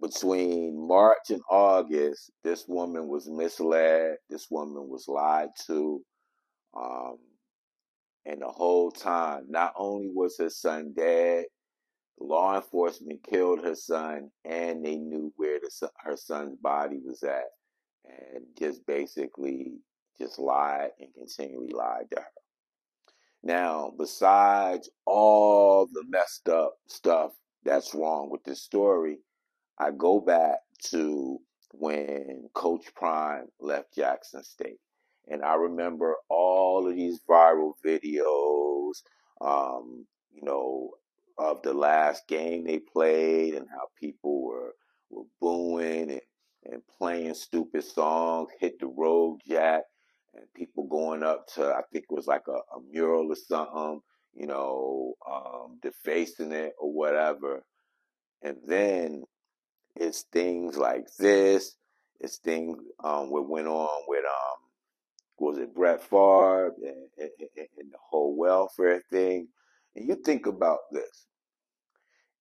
between 0.00 0.86
March 0.86 1.30
and 1.30 1.42
August, 1.50 2.30
this 2.44 2.66
woman 2.68 3.08
was 3.08 3.28
misled. 3.28 4.16
This 4.30 4.48
woman 4.50 4.88
was 4.88 5.08
lied 5.08 5.50
to. 5.66 6.00
Um, 6.76 7.18
and 8.26 8.42
the 8.42 8.48
whole 8.48 8.90
time, 8.90 9.44
not 9.48 9.72
only 9.76 10.10
was 10.12 10.36
her 10.38 10.50
son 10.50 10.92
dead, 10.96 11.46
law 12.20 12.56
enforcement 12.56 13.22
killed 13.28 13.64
her 13.64 13.74
son 13.74 14.30
and 14.44 14.84
they 14.84 14.96
knew 14.96 15.32
where 15.36 15.58
the, 15.60 15.90
her 15.98 16.16
son's 16.16 16.56
body 16.56 17.00
was 17.04 17.22
at 17.22 17.44
and 18.04 18.44
just 18.58 18.84
basically 18.86 19.78
just 20.20 20.38
lied 20.38 20.90
and 20.98 21.08
continually 21.14 21.72
lied 21.72 22.10
to 22.10 22.20
her. 22.20 22.26
Now, 23.42 23.92
besides 23.96 24.90
all 25.06 25.86
the 25.86 26.02
messed 26.08 26.48
up 26.48 26.74
stuff 26.88 27.32
that's 27.64 27.94
wrong 27.94 28.30
with 28.30 28.42
this 28.44 28.62
story, 28.62 29.18
I 29.78 29.90
go 29.92 30.20
back 30.20 30.58
to 30.90 31.38
when 31.72 32.48
Coach 32.54 32.86
Prime 32.94 33.46
left 33.60 33.94
Jackson 33.94 34.42
State. 34.42 34.80
And 35.30 35.42
I 35.42 35.54
remember 35.54 36.16
all 36.30 36.88
of 36.88 36.96
these 36.96 37.20
viral 37.28 37.72
videos 37.84 39.02
um, 39.40 40.06
you 40.32 40.42
know, 40.42 40.90
of 41.38 41.62
the 41.62 41.72
last 41.72 42.26
game 42.28 42.64
they 42.64 42.78
played 42.78 43.54
and 43.54 43.66
how 43.70 43.88
people 43.98 44.42
were 44.42 44.74
were 45.10 45.24
booing 45.40 46.10
and, 46.10 46.20
and 46.64 46.82
playing 46.98 47.34
stupid 47.34 47.84
songs, 47.84 48.50
hit 48.60 48.78
the 48.80 48.86
road 48.86 49.38
jack, 49.46 49.84
and 50.34 50.44
people 50.54 50.84
going 50.84 51.22
up 51.22 51.46
to 51.54 51.64
I 51.64 51.82
think 51.92 52.06
it 52.10 52.14
was 52.14 52.26
like 52.26 52.48
a, 52.48 52.52
a 52.76 52.80
mural 52.90 53.30
or 53.30 53.36
something, 53.36 54.00
you 54.34 54.46
know, 54.46 55.14
um, 55.30 55.78
defacing 55.82 56.52
it 56.52 56.74
or 56.80 56.92
whatever. 56.92 57.62
And 58.42 58.56
then 58.66 59.24
it's 59.98 60.22
things 60.32 60.76
like 60.78 61.06
this. 61.18 61.76
It's 62.20 62.38
things 62.38 62.78
um, 63.04 63.30
what 63.30 63.48
went 63.48 63.68
on 63.68 64.02
with 64.08 64.24
um 64.24 64.60
was 65.38 65.58
it 65.58 65.74
Brett 65.74 66.02
Favre 66.02 66.74
and, 66.82 67.08
and, 67.18 67.30
and 67.78 67.92
the 67.92 67.98
whole 68.10 68.36
welfare 68.36 69.02
thing. 69.10 69.48
And 69.96 70.08
you 70.08 70.16
think 70.16 70.46
about 70.46 70.80
this 70.92 71.26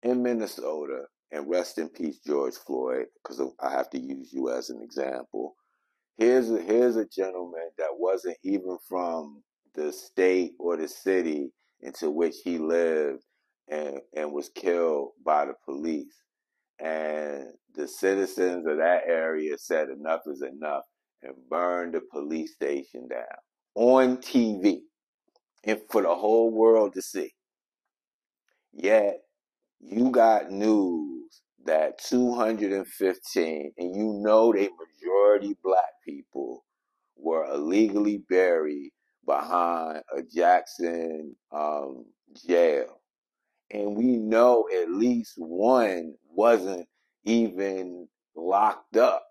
in 0.04 0.24
Minnesota, 0.24 1.04
and 1.32 1.50
rest 1.50 1.78
in 1.78 1.89
peace, 1.89 2.20
George 2.26 2.56
Floyd, 2.56 3.06
because 3.22 3.41
I 3.62 3.72
have 3.72 3.89
to 3.91 4.00
use 4.00 4.32
you 4.34 4.50
as 4.50 4.70
an 4.70 4.82
example. 4.82 5.56
Here's 6.17 6.52
a, 6.52 6.62
here's 6.62 6.98
a 6.98 7.06
gentleman 7.08 7.70
that 7.78 7.91
wasn't 7.98 8.38
even 8.43 8.78
from 8.88 9.43
the 9.76 9.93
state 9.93 10.54
or 10.60 10.78
the 10.78 10.88
city 10.88 11.52
into 11.82 12.12
which 12.12 12.38
he 12.43 12.58
lived 12.60 13.24
and, 13.70 14.00
and 14.15 14.32
was 14.32 14.50
killed 14.50 15.12
by 15.26 15.46
the 15.46 15.54
police. 15.65 16.15
And 16.80 17.48
the 17.74 17.88
citizens 17.88 18.66
of 18.68 18.78
that 18.78 19.04
area 19.08 19.58
said 19.58 19.90
enough 19.90 20.22
is 20.28 20.42
enough 20.42 20.84
and 21.24 21.34
burned 21.50 21.94
the 21.94 22.02
police 22.12 22.54
station 22.54 23.08
down 23.08 23.26
on 23.76 24.18
TV 24.18 24.82
and 25.63 25.82
for 25.90 26.02
the 26.02 26.13
whole 26.13 26.52
world 26.52 26.94
to 26.94 27.02
see. 27.02 27.34
Yet 28.74 29.20
you 29.80 30.12
got 30.12 30.52
news 30.52 31.42
that 31.66 32.00
215, 32.00 33.72
and 33.78 33.96
you 33.96 34.20
know 34.24 34.54
they 34.54 34.70
majority 34.70 35.56
black 35.63 35.94
people 36.06 36.63
were 37.16 37.46
illegally 37.46 38.24
buried 38.30 38.92
behind 39.26 40.02
a 40.16 40.24
Jackson 40.24 41.36
um, 41.52 42.06
jail. 42.48 43.02
And 43.71 43.95
we 43.95 44.17
know 44.17 44.67
at 44.82 44.91
least 44.91 45.34
one 45.38 46.15
wasn't 46.30 46.88
even 47.25 48.08
locked 48.36 48.97
up, 48.97 49.23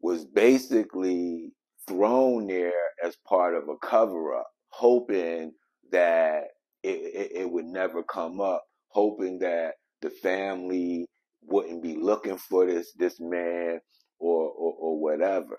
was 0.00 0.24
basically 0.24 1.52
thrown 1.88 2.48
there 2.48 2.72
as 3.04 3.16
part 3.28 3.54
of 3.54 3.68
a 3.68 3.76
cover 3.86 4.34
up, 4.34 4.48
hoping 4.70 5.52
that 5.92 6.44
it, 6.82 6.88
it, 6.98 7.32
it 7.42 7.50
would 7.50 7.66
never 7.66 8.02
come 8.02 8.40
up 8.40 8.64
hoping 8.88 9.38
that 9.40 9.74
the 10.02 10.10
family 10.10 11.08
wouldn't 11.42 11.82
be 11.82 11.96
looking 11.96 12.36
for 12.36 12.66
this 12.66 12.92
this 12.98 13.20
man 13.20 13.80
or 14.18 14.48
or, 14.50 14.74
or 14.78 15.00
whatever. 15.00 15.58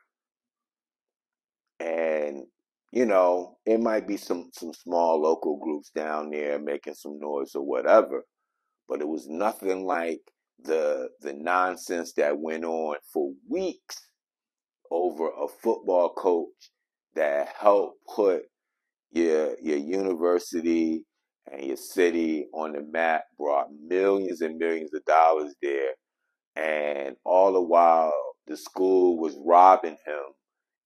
And 1.80 2.46
you 2.94 3.08
know, 3.08 3.58
it 3.66 3.80
might 3.82 4.08
be 4.08 4.18
some 4.18 4.52
some 4.54 4.72
small 4.72 5.20
local 5.20 5.58
groups 5.58 5.90
down 5.90 6.30
there 6.30 6.60
making 6.60 6.94
some 6.94 7.20
noise 7.20 7.56
or 7.56 7.66
whatever, 7.66 8.24
but 8.88 9.02
it 9.02 9.08
was 9.08 9.28
nothing 9.28 9.86
like 9.86 10.22
the 10.64 11.10
the 11.22 11.34
nonsense 11.34 12.14
that 12.14 12.38
went 12.40 12.64
on 12.64 12.96
for 13.12 13.34
weeks 13.50 14.10
over 14.92 15.28
a 15.30 15.48
football 15.64 16.14
coach 16.14 16.72
that 17.16 17.50
helped 17.60 17.98
put 18.16 18.44
your 19.12 19.56
your 19.60 19.78
university 19.80 21.04
and 21.52 21.66
your 21.66 21.78
city 21.78 22.46
on 22.54 22.74
the 22.74 22.82
map, 22.84 23.24
brought 23.40 23.70
millions 23.88 24.42
and 24.42 24.60
millions 24.60 24.94
of 24.94 25.04
dollars 25.06 25.56
there, 25.64 25.94
and 26.56 27.16
all 27.26 27.54
the 27.54 27.62
while 27.62 28.14
the 28.46 28.56
school 28.56 29.18
was 29.20 29.36
robbing 29.44 29.98
him 30.06 30.24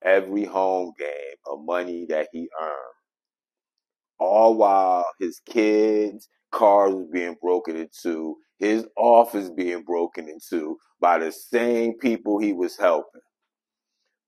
every 0.04 0.46
home 0.46 0.94
game 1.00 1.38
of 1.52 1.60
money 1.66 2.06
that 2.10 2.30
he 2.34 2.50
earned. 2.62 2.96
All 4.20 4.56
while 4.58 5.06
his 5.20 5.42
kids' 5.48 6.30
cars 6.52 6.94
was 6.94 7.08
being 7.14 7.38
broken 7.42 7.78
into, 7.78 8.38
his 8.60 8.88
office 8.98 9.52
being 9.52 9.84
broken 9.84 10.30
into 10.30 10.78
by 11.02 11.20
the 11.20 11.32
same 11.32 11.96
people 12.00 12.40
he 12.40 12.54
was 12.54 12.78
helping. 12.78 13.22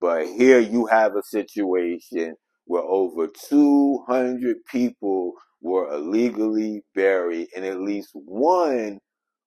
But 0.02 0.28
here 0.28 0.60
you 0.60 0.88
have 0.88 1.16
a 1.18 1.24
situation 1.24 2.36
where 2.66 2.84
over 2.84 3.28
200 3.50 4.58
people 4.72 5.34
were 5.62 5.94
illegally 5.94 6.84
buried, 6.96 7.50
and 7.58 7.66
at 7.66 7.82
least 7.82 8.12
one 8.14 9.00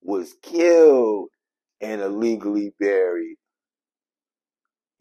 was 0.02 0.34
killed 0.42 1.28
and 1.82 2.02
illegally 2.02 2.72
buried. 2.80 3.36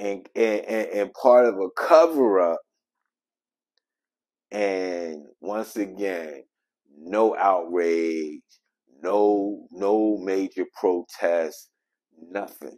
And, 0.02 0.28
and, 0.36 0.66
and 0.68 1.14
part 1.16 1.46
of 1.48 1.56
a 1.58 1.70
cover 1.78 2.42
up. 2.42 2.62
And 4.52 5.26
once 5.42 5.78
again, 5.78 6.44
no 7.00 7.36
outrage, 7.38 8.42
no 9.04 9.68
no 9.72 10.18
major 10.18 10.66
protests, 10.80 11.70
nothing. 12.32 12.78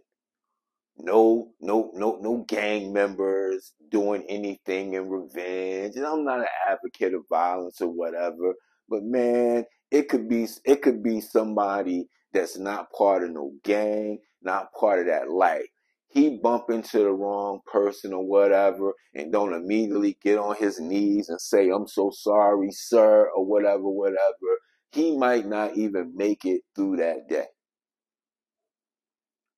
No 0.98 1.52
no 1.62 1.92
no 1.96 2.20
no 2.22 2.46
gang 2.48 2.94
members 2.94 3.74
doing 3.92 4.24
anything 4.30 4.94
in 4.96 5.10
revenge. 5.10 5.96
And 5.98 6.06
i'm 6.08 6.26
not 6.26 6.40
an 6.42 6.48
advocate 6.70 7.16
of 7.16 7.24
violence 7.30 7.82
or 7.82 7.90
whatever 7.90 8.54
but 8.90 9.04
man 9.04 9.66
it 9.92 10.10
could 10.10 10.30
be 10.30 10.48
it 10.66 10.84
could 10.84 11.04
be 11.04 11.22
somebody 11.22 12.08
that's 12.34 12.58
not 12.60 12.92
part 12.94 13.24
of 13.26 13.32
no 13.32 13.54
gang 13.66 14.20
not 14.44 14.74
part 14.80 15.02
of 15.02 15.08
that 15.08 15.30
life 15.32 15.68
he 16.14 16.40
bump 16.42 16.70
into 16.70 17.00
the 17.00 17.12
wrong 17.12 17.60
person 17.72 18.14
or 18.14 18.26
whatever 18.26 18.94
and 19.16 19.32
don't 19.32 19.54
immediately 19.54 20.18
get 20.24 20.40
on 20.40 20.56
his 20.58 20.80
knees 20.80 21.30
and 21.30 21.42
say 21.42 21.70
i'm 21.70 21.88
so 21.88 22.12
sorry 22.14 22.70
sir 22.72 23.30
or 23.36 23.46
whatever 23.46 23.84
whatever 23.90 24.60
he 24.92 25.18
might 25.18 25.48
not 25.48 25.78
even 25.78 26.14
make 26.16 26.46
it 26.46 26.62
through 26.76 26.98
that 26.98 27.28
day 27.30 27.46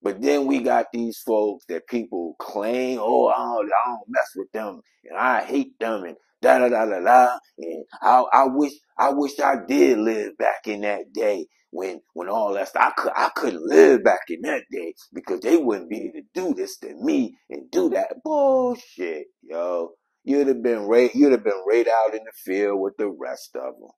but 0.05 0.21
then 0.21 0.45
we 0.45 0.61
got 0.61 0.87
these 0.93 1.17
folks 1.25 1.65
that 1.69 1.87
people 1.87 2.35
claim, 2.39 2.99
oh, 3.01 3.29
I 3.29 3.39
don't, 3.39 3.65
I 3.65 3.89
don't 3.89 4.09
mess 4.09 4.31
with 4.35 4.51
them, 4.53 4.81
and 5.03 5.17
I 5.17 5.43
hate 5.43 5.79
them, 5.79 6.03
and 6.03 6.17
da 6.43 6.59
da 6.59 6.69
da 6.69 6.85
da 6.85 7.01
da. 7.01 7.39
And 7.57 7.85
I, 8.03 8.23
I 8.31 8.45
wish, 8.45 8.73
I 8.99 9.09
wish 9.13 9.39
I 9.39 9.55
did 9.67 9.97
live 9.97 10.37
back 10.37 10.67
in 10.67 10.81
that 10.81 11.11
day 11.11 11.47
when, 11.71 12.01
when 12.13 12.29
all 12.29 12.53
that 12.53 12.69
stuff. 12.69 12.93
I 12.95 13.01
could, 13.01 13.13
I 13.17 13.29
couldn't 13.35 13.67
live 13.67 14.03
back 14.03 14.21
in 14.29 14.43
that 14.43 14.65
day 14.71 14.93
because 15.11 15.41
they 15.41 15.57
wouldn't 15.57 15.89
be 15.89 16.03
able 16.03 16.21
to 16.21 16.23
do 16.35 16.53
this 16.53 16.77
to 16.81 16.95
me 16.95 17.35
and 17.49 17.71
do 17.71 17.89
that 17.89 18.17
bullshit, 18.23 19.25
yo. 19.41 19.93
You'd 20.23 20.49
have 20.49 20.63
been 20.63 20.83
right, 20.83 21.15
you'd 21.15 21.33
have 21.33 21.43
been 21.43 21.63
right 21.67 21.87
out 21.87 22.13
in 22.13 22.21
the 22.25 22.33
field 22.45 22.79
with 22.79 22.95
the 22.97 23.09
rest 23.09 23.55
of 23.57 23.73
them. 23.79 23.89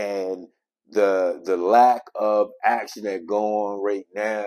And 0.00 0.46
the 0.90 1.40
the 1.44 1.56
lack 1.56 2.02
of 2.14 2.50
action 2.64 3.04
that 3.04 3.26
go 3.26 3.66
on 3.66 3.82
right 3.84 4.06
now 4.14 4.46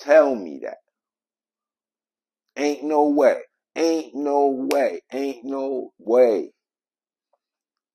tell 0.00 0.34
me 0.34 0.60
that. 0.64 0.78
Ain't 2.56 2.84
no 2.84 3.08
way. 3.08 3.40
Ain't 3.76 4.14
no 4.14 4.68
way. 4.72 5.00
Ain't 5.12 5.44
no 5.44 5.92
way. 5.98 6.52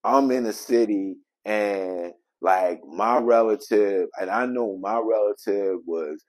I'm 0.04 0.32
in 0.32 0.45
a 0.45 0.54
city 0.54 1.15
and 1.45 2.13
like 2.41 2.82
my 2.88 3.19
relative, 3.19 4.08
and 4.19 4.30
I 4.30 4.45
know 4.45 4.78
my 4.78 4.99
relative 4.99 5.80
was 5.86 6.23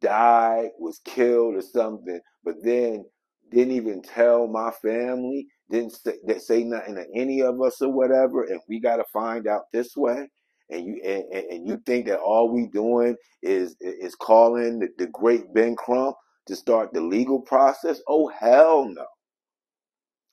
died, 0.00 0.70
was 0.78 1.00
killed 1.04 1.56
or 1.56 1.62
something, 1.62 2.20
but 2.44 2.56
then 2.62 3.04
didn't 3.52 3.74
even 3.74 4.02
tell 4.02 4.48
my 4.48 4.70
family, 4.82 5.46
didn't 5.70 5.92
say, 5.92 6.38
say 6.38 6.64
nothing 6.64 6.96
to 6.96 7.06
any 7.14 7.42
of 7.42 7.60
us 7.62 7.80
or 7.80 7.92
whatever, 7.92 8.44
and 8.44 8.60
we 8.68 8.80
got 8.80 8.96
to 8.96 9.04
find 9.12 9.46
out 9.46 9.62
this 9.72 9.96
way. 9.96 10.28
And 10.70 10.86
you 10.86 11.00
and, 11.04 11.44
and 11.50 11.68
you 11.68 11.78
think 11.84 12.06
that 12.06 12.20
all 12.20 12.52
we 12.52 12.66
doing 12.66 13.16
is 13.42 13.76
is 13.80 14.14
calling 14.14 14.78
the, 14.80 14.88
the 14.98 15.06
great 15.08 15.52
Ben 15.54 15.76
Crump 15.76 16.16
to 16.46 16.56
start 16.56 16.92
the 16.92 17.00
legal 17.02 17.40
process? 17.40 18.00
Oh 18.08 18.28
hell 18.28 18.88
no! 18.88 19.06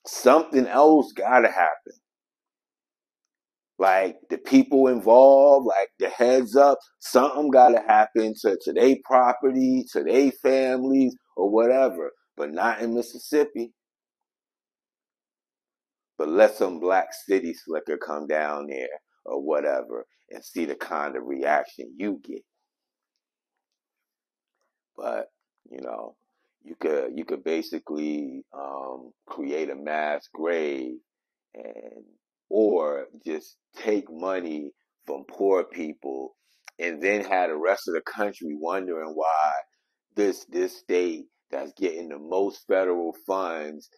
Something 0.06 0.66
else 0.66 1.12
got 1.12 1.40
to 1.40 1.48
happen 1.48 1.92
like 3.82 4.16
the 4.30 4.38
people 4.38 4.86
involved, 4.88 5.66
like 5.66 5.90
the 5.98 6.08
heads 6.08 6.56
up, 6.56 6.78
something 7.00 7.50
gotta 7.50 7.82
happen 7.86 8.32
to, 8.40 8.56
to 8.62 8.72
their 8.72 8.94
property, 9.04 9.84
to 9.92 10.04
their 10.04 10.30
families, 10.30 11.16
or 11.36 11.50
whatever. 11.50 12.12
But 12.36 12.52
not 12.52 12.80
in 12.80 12.94
Mississippi. 12.94 13.72
But 16.22 16.28
let 16.28 16.54
some 16.54 16.78
black 16.78 17.08
city 17.26 17.52
slicker 17.52 17.98
come 17.98 18.28
down 18.28 18.68
there 18.68 18.86
or 19.24 19.42
whatever 19.42 20.06
and 20.30 20.44
see 20.44 20.66
the 20.66 20.76
kind 20.76 21.16
of 21.16 21.24
reaction 21.26 21.92
you 21.96 22.20
get. 22.22 22.44
But, 24.96 25.26
you 25.68 25.80
know, 25.80 26.14
you 26.62 26.76
could 26.78 27.18
you 27.18 27.24
could 27.24 27.42
basically 27.42 28.44
um, 28.56 29.10
create 29.26 29.68
a 29.68 29.74
mass 29.74 30.28
grave 30.32 30.94
and 31.54 32.04
or 32.48 33.06
just 33.26 33.56
take 33.76 34.04
money 34.08 34.70
from 35.06 35.24
poor 35.28 35.64
people 35.64 36.36
and 36.78 37.02
then 37.02 37.24
have 37.24 37.50
the 37.50 37.56
rest 37.56 37.88
of 37.88 37.94
the 37.94 38.00
country 38.02 38.54
wondering 38.54 39.10
why 39.16 39.52
this 40.14 40.44
this 40.44 40.78
state 40.78 41.24
that's 41.50 41.72
getting 41.72 42.10
the 42.10 42.18
most 42.20 42.64
federal 42.68 43.12
funds 43.26 43.88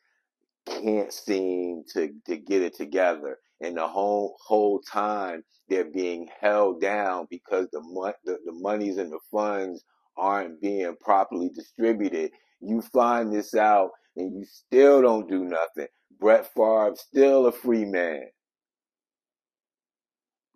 can't 0.66 1.12
seem 1.12 1.84
to, 1.94 2.10
to 2.26 2.36
get 2.36 2.62
it 2.62 2.76
together. 2.76 3.38
And 3.62 3.76
the 3.76 3.86
whole 3.88 4.36
whole 4.46 4.80
time 4.80 5.42
they're 5.68 5.90
being 5.90 6.28
held 6.40 6.80
down 6.80 7.26
because 7.30 7.68
the, 7.72 7.80
mo- 7.82 8.12
the 8.24 8.38
the 8.44 8.52
monies 8.52 8.98
and 8.98 9.12
the 9.12 9.20
funds 9.32 9.84
aren't 10.16 10.60
being 10.60 10.94
properly 11.00 11.50
distributed. 11.54 12.32
You 12.60 12.82
find 12.82 13.32
this 13.32 13.54
out 13.54 13.90
and 14.16 14.34
you 14.34 14.44
still 14.46 15.02
don't 15.02 15.28
do 15.30 15.44
nothing. 15.44 15.88
Brett 16.20 16.52
Favre 16.54 16.94
still 16.96 17.46
a 17.46 17.52
free 17.52 17.84
man. 17.86 18.22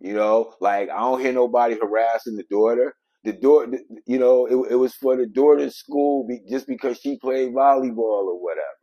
You 0.01 0.13
know, 0.13 0.53
like 0.61 0.89
I 0.91 0.99
don't 0.99 1.21
hear 1.21 1.33
nobody 1.33 1.77
harassing 1.81 2.37
the 2.37 2.45
daughter. 2.51 2.95
The 3.25 3.33
daughter, 3.33 3.79
you 4.07 4.19
know, 4.19 4.45
it, 4.47 4.73
it 4.73 4.75
was 4.75 4.95
for 4.95 5.17
the 5.17 5.27
daughter's 5.27 5.77
school 5.77 6.27
be, 6.27 6.41
just 6.49 6.67
because 6.67 6.99
she 6.99 7.17
played 7.19 7.53
volleyball 7.53 8.25
or 8.27 8.41
whatever. 8.43 8.78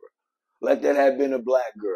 Let 0.61 0.81
that 0.83 0.95
have 0.95 1.17
been 1.17 1.33
a 1.33 1.39
black 1.39 1.77
girl. 1.79 1.95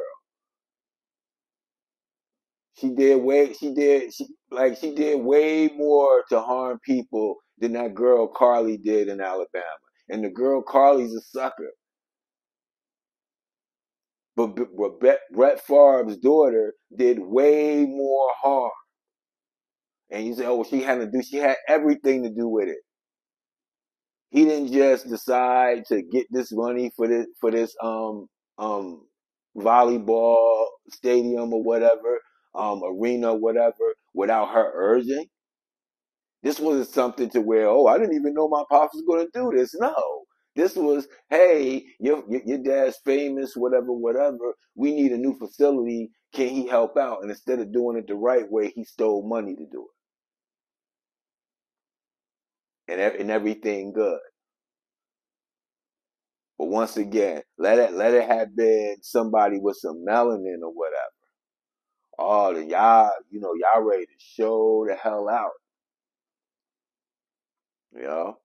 She 2.80 2.90
did 2.90 3.22
way, 3.22 3.54
she 3.54 3.74
did, 3.74 4.14
she, 4.14 4.26
like 4.50 4.78
she 4.78 4.96
did 4.96 5.22
way 5.22 5.70
more 5.76 6.24
to 6.30 6.42
harm 6.42 6.80
people 6.86 7.38
than 7.60 7.74
that 7.74 7.94
girl 7.94 8.32
Carlee 8.34 8.82
did 8.82 9.08
in 9.08 9.22
Alabama. 9.22 9.66
And 10.10 10.24
the 10.24 10.30
girl 10.30 10.64
Carlee's 10.64 11.14
a 11.14 11.22
sucker. 11.22 11.72
But, 14.36 14.56
but 14.56 15.00
Brett, 15.00 15.20
Brett 15.34 15.62
Favre's 15.62 16.18
daughter 16.18 16.74
did 16.98 17.20
way 17.20 17.86
more 17.86 18.32
harm. 18.42 18.72
And 20.10 20.26
you 20.26 20.36
say, 20.36 20.46
oh, 20.46 20.64
she 20.64 20.82
had 20.82 21.00
to 21.00 21.08
do, 21.08 21.22
she 21.22 21.38
had 21.38 21.58
everything 21.68 22.24
to 22.24 22.30
do 22.30 22.48
with 22.48 22.68
it. 22.68 22.80
He 24.32 24.46
didn't 24.46 24.72
just 24.74 25.10
decide 25.10 25.86
to 25.88 26.02
get 26.02 26.28
this 26.32 26.52
money 26.52 26.92
for 26.96 27.08
this, 27.08 27.28
for 27.40 27.52
this, 27.52 27.76
um, 27.84 28.28
um, 28.58 29.06
volleyball 29.58 30.66
stadium 30.90 31.54
or 31.54 31.64
whatever, 31.64 32.20
um, 32.56 32.82
arena, 32.86 33.34
whatever, 33.36 33.96
without 34.14 34.54
her 34.54 34.72
urging. 34.76 35.26
This 36.44 36.60
wasn't 36.60 36.90
something 36.90 37.30
to 37.32 37.42
where, 37.42 37.68
oh, 37.68 37.88
I 37.88 37.98
didn't 37.98 38.16
even 38.16 38.34
know 38.34 38.48
my 38.48 38.64
pops 38.70 38.96
was 38.96 39.04
going 39.08 39.26
to 39.26 39.32
do 39.34 39.58
this. 39.58 39.76
No, 39.76 39.96
this 40.56 40.76
was, 40.76 41.08
hey, 41.30 41.86
your, 42.00 42.24
your, 42.30 42.42
your 42.46 42.58
dad's 42.60 42.98
famous, 43.06 43.56
whatever, 43.56 43.92
whatever. 43.94 44.56
We 44.76 44.94
need 44.94 45.12
a 45.12 45.18
new 45.18 45.38
facility. 45.38 46.12
Can 46.34 46.50
he 46.50 46.68
help 46.68 46.98
out? 46.98 47.20
And 47.22 47.30
instead 47.30 47.60
of 47.60 47.74
doing 47.74 47.98
it 47.98 48.08
the 48.08 48.16
right 48.16 48.50
way, 48.50 48.72
he 48.76 48.84
stole 48.86 49.28
money 49.28 49.56
to 49.56 49.66
do 49.72 49.88
it. 52.88 52.94
And, 52.94 53.02
and 53.22 53.32
everything 53.32 53.94
good. 53.94 54.20
But 56.62 56.70
once 56.70 56.96
again, 56.96 57.42
let 57.58 57.80
it 57.80 57.94
let 57.94 58.14
it 58.14 58.28
have 58.28 58.56
been 58.56 58.98
somebody 59.02 59.58
with 59.60 59.78
some 59.78 60.06
melanin 60.08 60.62
or 60.62 60.72
whatever. 60.72 61.10
Oh, 62.20 62.54
the 62.54 62.64
y'all, 62.66 63.10
you 63.32 63.40
know, 63.40 63.56
y'all 63.56 63.82
ready 63.82 64.06
to 64.06 64.12
show 64.20 64.86
the 64.88 64.94
hell 64.94 65.28
out. 65.28 65.54
You 67.96 68.04
know? 68.04 68.38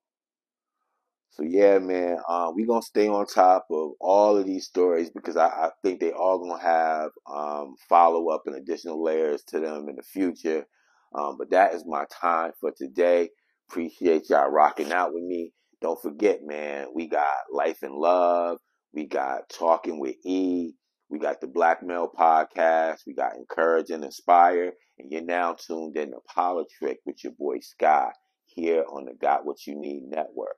So 1.29 1.43
yeah, 1.43 1.77
man, 1.77 2.17
um, 2.27 2.55
we 2.55 2.65
gonna 2.65 2.81
stay 2.81 3.07
on 3.07 3.27
top 3.27 3.67
of 3.69 3.91
all 4.01 4.35
of 4.35 4.47
these 4.47 4.65
stories 4.65 5.11
because 5.11 5.37
I, 5.37 5.45
I 5.49 5.69
think 5.83 5.99
they 5.99 6.09
all 6.11 6.39
gonna 6.39 6.59
have 6.59 7.11
um, 7.31 7.75
follow 7.87 8.29
up 8.29 8.47
and 8.47 8.55
additional 8.55 9.03
layers 9.03 9.43
to 9.49 9.59
them 9.59 9.89
in 9.89 9.95
the 9.95 10.01
future. 10.01 10.65
Um, 11.13 11.37
but 11.37 11.51
that 11.51 11.75
is 11.75 11.85
my 11.85 12.05
time 12.09 12.53
for 12.59 12.71
today. 12.75 13.29
Appreciate 13.69 14.31
y'all 14.31 14.49
rocking 14.49 14.91
out 14.91 15.13
with 15.13 15.23
me. 15.23 15.51
Don't 15.81 16.01
forget, 16.01 16.41
man, 16.43 16.87
we 16.93 17.07
got 17.07 17.27
Life 17.51 17.83
and 17.83 17.93
Love, 17.93 18.57
we 18.93 19.05
got 19.05 19.49
Talking 19.49 19.99
with 19.99 20.15
E, 20.25 20.73
we 21.09 21.19
got 21.19 21.39
the 21.39 21.47
Black 21.47 21.83
Male 21.83 22.11
Podcast, 22.17 22.99
we 23.05 23.13
got 23.13 23.35
Encourage 23.35 23.91
and 23.91 24.03
Inspire, 24.03 24.73
and 24.97 25.11
you're 25.11 25.21
now 25.21 25.53
tuned 25.53 25.95
in 25.97 26.11
to 26.11 26.17
Politrick 26.35 26.97
with 27.05 27.23
your 27.23 27.33
boy 27.33 27.59
Sky 27.59 28.11
here 28.45 28.83
on 28.91 29.05
the 29.05 29.13
Got 29.13 29.45
What 29.45 29.67
You 29.67 29.75
Need 29.75 30.03
Network. 30.07 30.57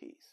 Peace. 0.00 0.29